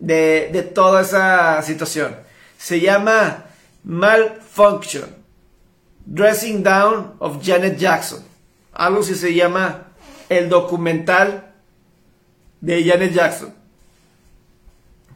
[0.00, 2.16] de, de toda esa situación.
[2.58, 3.46] Se llama
[3.84, 5.24] Malfunction.
[6.06, 8.22] Dressing Down of Janet Jackson.
[8.72, 9.88] Algo así se llama
[10.28, 11.52] el documental
[12.60, 13.54] de Janet Jackson.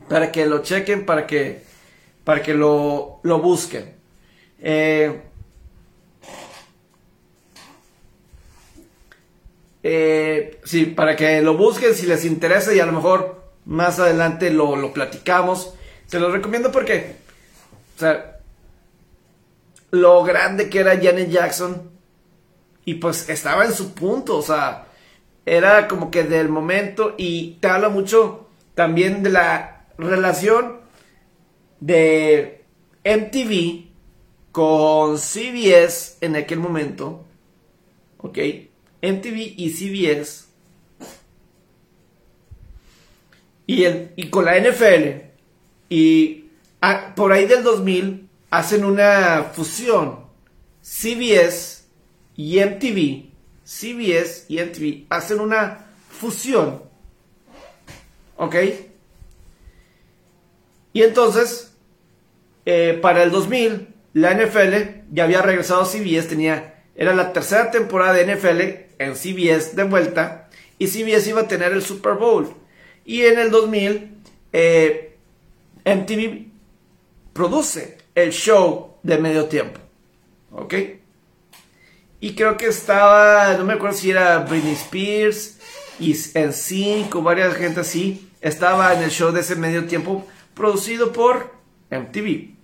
[0.08, 1.62] Para que lo chequen, para que,
[2.28, 3.94] para que lo, lo busquen.
[4.60, 5.18] Eh,
[9.82, 14.50] eh, sí, para que lo busquen si les interesa y a lo mejor más adelante
[14.50, 15.72] lo, lo platicamos.
[16.04, 17.16] Se los recomiendo porque,
[17.96, 18.40] o sea,
[19.90, 21.90] lo grande que era Janet Jackson.
[22.84, 24.88] Y pues estaba en su punto, o sea,
[25.46, 30.77] era como que del momento y te habla mucho también de la relación
[31.80, 32.64] de
[33.04, 33.86] MTV
[34.52, 37.24] con CBS en aquel momento.
[38.18, 38.38] ¿Ok?
[39.02, 40.46] MTV y CBS.
[43.66, 45.28] Y, el, y con la NFL.
[45.88, 46.46] Y
[46.80, 50.26] ah, por ahí del 2000 hacen una fusión.
[50.82, 51.84] CBS
[52.36, 53.30] y MTV,
[53.64, 56.82] CBS y MTV hacen una fusión.
[58.36, 58.54] ¿Ok?
[60.92, 61.67] Y entonces,
[62.70, 64.74] eh, para el 2000, la NFL
[65.10, 68.60] ya había regresado a CBS, tenía, era la tercera temporada de NFL
[69.02, 72.52] en CBS de vuelta, y CBS iba a tener el Super Bowl.
[73.06, 74.18] Y en el 2000,
[74.52, 75.16] eh,
[75.82, 76.48] MTV
[77.32, 79.80] produce el show de medio tiempo.
[80.52, 80.74] ¿Ok?
[82.20, 85.58] Y creo que estaba, no me acuerdo si era Britney Spears
[85.98, 91.14] y en cinco, varias gente así, estaba en el show de ese medio tiempo producido
[91.14, 91.50] por
[91.90, 92.57] MTV.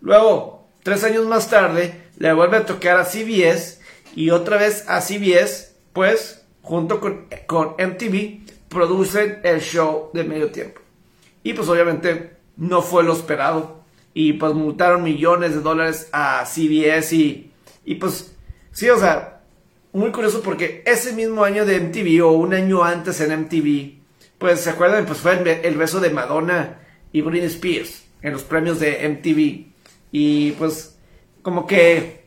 [0.00, 3.80] Luego, tres años más tarde, le vuelve a tocar a CBS
[4.14, 10.50] y otra vez a CBS, pues, junto con, con MTV, producen el show de medio
[10.50, 10.80] tiempo.
[11.42, 13.78] Y pues obviamente no fue lo esperado.
[14.14, 17.52] Y pues multaron millones de dólares a CBS y,
[17.84, 18.34] y pues
[18.72, 19.42] sí, o sea,
[19.92, 23.98] muy curioso porque ese mismo año de MTV o un año antes en MTV,
[24.38, 26.80] pues se acuerdan, pues fue el, beso de Madonna
[27.12, 29.67] y Britney Spears en los premios de MTV
[30.10, 30.98] y pues
[31.42, 32.24] como que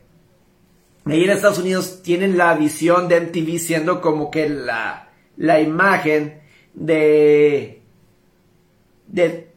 [1.06, 6.42] ahí en Estados Unidos tienen la visión de MTV siendo como que la, la imagen
[6.74, 7.82] de,
[9.08, 9.52] de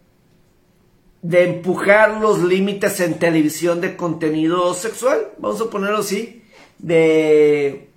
[1.25, 6.43] de empujar los límites en televisión de contenido sexual, vamos a ponerlo así,
[6.79, 7.89] de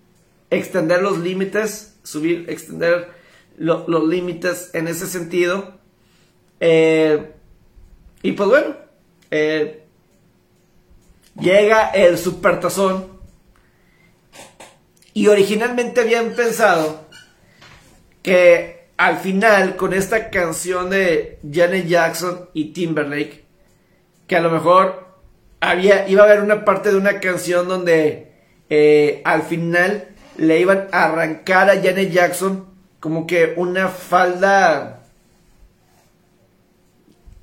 [0.49, 3.09] extender los límites, subir, extender
[3.57, 5.73] los límites en ese sentido.
[6.61, 7.33] Eh,
[8.21, 8.77] y pues bueno,
[9.29, 9.86] eh,
[11.39, 13.17] llega el supertazón.
[15.13, 17.07] Y originalmente habían pensado
[18.21, 23.45] que al final, con esta canción de Janet Jackson y Timberlake,
[24.27, 25.07] que a lo mejor
[25.59, 28.31] había, iba a haber una parte de una canción donde
[28.69, 32.65] eh, al final le iban a arrancar a Janet Jackson
[32.99, 35.03] como que una falda,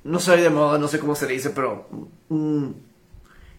[0.03, 1.87] no soy de moda, no sé cómo se le dice, pero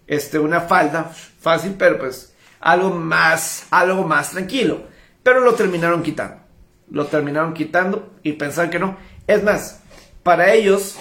[0.07, 4.81] este, una falda fácil, pero pues algo más, algo más tranquilo.
[5.23, 6.47] Pero lo terminaron quitando
[6.89, 8.97] lo terminaron quitando y pensaban que no.
[9.25, 9.81] Es más,
[10.23, 10.95] para ellos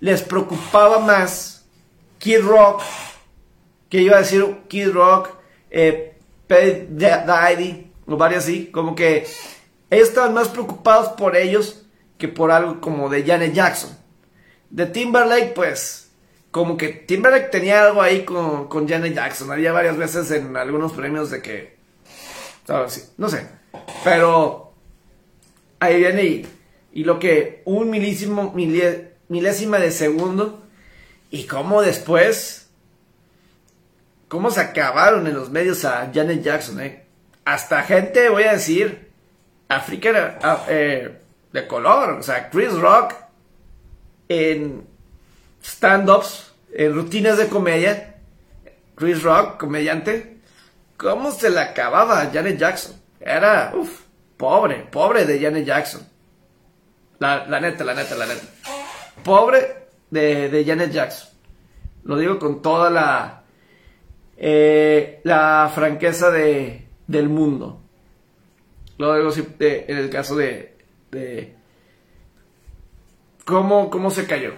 [0.00, 1.64] les preocupaba más
[2.18, 2.82] Kid Rock,
[3.88, 5.30] que iba a decir Kid Rock,
[5.70, 6.18] eh,
[6.48, 9.26] Daddy, o varios así, como que
[9.90, 11.86] ellos estaban más preocupados por ellos
[12.18, 13.96] que por algo como de Janet Jackson.
[14.70, 16.03] De Timberlake, pues,
[16.54, 19.50] como que Timberlake tenía algo ahí con, con Janet Jackson.
[19.50, 21.74] Había varias veces en algunos premios de que,
[23.16, 23.48] no sé,
[24.04, 24.72] pero
[25.80, 26.46] ahí viene y,
[26.92, 30.62] y lo que un milísimo, milésima de segundo
[31.28, 32.68] y cómo después,
[34.28, 37.04] cómo se acabaron en los medios a Janet Jackson, eh.
[37.44, 39.10] Hasta gente, voy a decir,
[39.68, 41.18] africana, ah, eh,
[41.52, 43.12] de color, o sea, Chris Rock
[44.28, 44.93] en
[45.64, 48.16] stand-ups, en rutinas de comedia,
[48.94, 50.38] Chris Rock, comediante,
[50.96, 52.96] ¿cómo se le acababa Janet Jackson?
[53.20, 54.02] Era, uff,
[54.36, 56.06] pobre, pobre de Janet Jackson.
[57.18, 58.44] La, neta, la neta, la neta.
[59.22, 61.30] Pobre de, de Janet Jackson.
[62.04, 63.44] Lo digo con toda la,
[64.36, 67.80] eh, la franqueza de, del mundo.
[68.98, 70.76] Lo digo en el caso de,
[71.10, 71.54] de
[73.46, 74.52] cómo, cómo se cayó.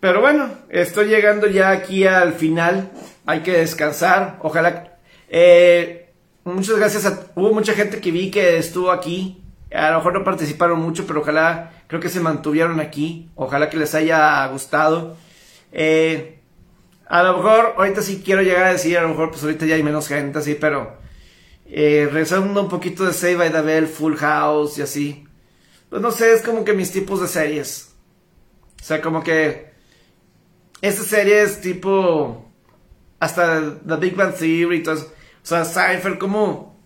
[0.00, 2.90] Pero bueno, estoy llegando ya aquí al final.
[3.24, 4.38] Hay que descansar.
[4.42, 4.98] Ojalá.
[5.28, 6.10] Eh,
[6.44, 7.26] muchas gracias a.
[7.34, 9.42] Hubo mucha gente que vi que estuvo aquí.
[9.72, 11.72] A lo mejor no participaron mucho, pero ojalá.
[11.86, 13.30] Creo que se mantuvieron aquí.
[13.34, 15.16] Ojalá que les haya gustado.
[15.72, 16.40] Eh,
[17.06, 19.76] a lo mejor, ahorita sí quiero llegar a decir, a lo mejor pues ahorita ya
[19.76, 20.98] hay menos gente así, pero
[21.66, 25.24] eh, regresando un poquito de Save by the Bell, Full House y así.
[25.88, 27.94] Pues no sé, es como que mis tipos de series.
[28.80, 29.70] O sea, como que
[30.86, 32.44] estas series tipo
[33.18, 35.12] hasta The Big Bang Theory y todo eso.
[35.42, 36.76] O sea, Cypher, como...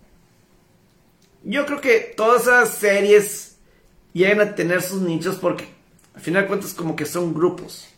[1.43, 3.57] Yo creo que todas esas series
[4.13, 5.65] llegan a tener sus nichos porque
[6.15, 7.89] al final de cuentas como que son grupos.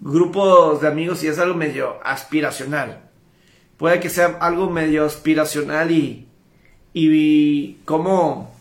[0.00, 3.08] Grupos de amigos y es algo medio aspiracional.
[3.76, 6.26] Puede que sea algo medio aspiracional y...
[6.92, 8.58] Y como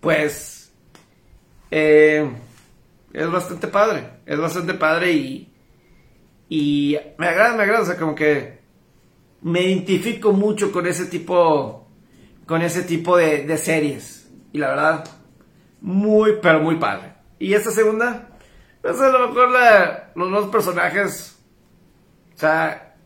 [0.00, 0.70] pues
[1.70, 2.30] eh,
[3.12, 5.52] es bastante padre, es bastante padre y,
[6.48, 8.58] y me agrada, me agrada, o sea, como que
[9.42, 11.88] me identifico mucho con ese tipo,
[12.46, 15.08] con ese tipo de, series y la verdad,
[15.80, 17.14] muy, pero muy padre.
[17.38, 18.28] Y esta segunda,
[18.82, 19.48] pues a lo mejor
[20.14, 21.38] los dos personajes,
[22.34, 22.96] o sea,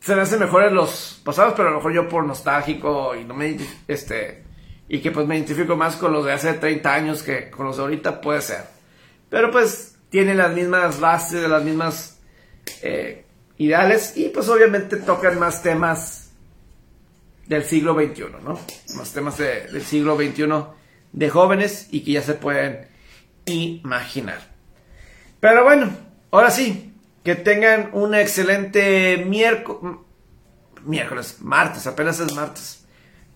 [0.00, 3.34] se me hacen mejores los pasados, pero a lo mejor yo por nostálgico y no
[3.34, 4.44] me, este,
[4.88, 7.76] y que pues me identifico más con los de hace 30 años que con los
[7.76, 8.64] de ahorita puede ser.
[9.30, 12.18] Pero pues tienen las mismas bases, las mismas
[12.82, 13.24] eh,
[13.58, 16.30] ideales y pues obviamente tocan más temas
[17.46, 18.58] del siglo XXI, ¿no?
[18.96, 20.44] Más temas del siglo XXI
[21.12, 22.88] de jóvenes y que ya se pueden
[23.46, 24.40] imaginar.
[25.40, 25.90] Pero bueno,
[26.30, 29.96] ahora sí, que tengan un excelente miércoles,
[30.84, 32.81] miércoles, martes, apenas es martes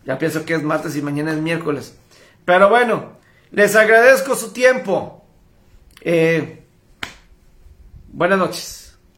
[0.06, 1.96] ya pienso que es martes y mañana es miércoles.
[2.44, 3.16] Pero bueno,
[3.50, 5.24] les agradezco su tiempo.
[6.00, 6.64] Eh,
[8.12, 8.85] buenas noches.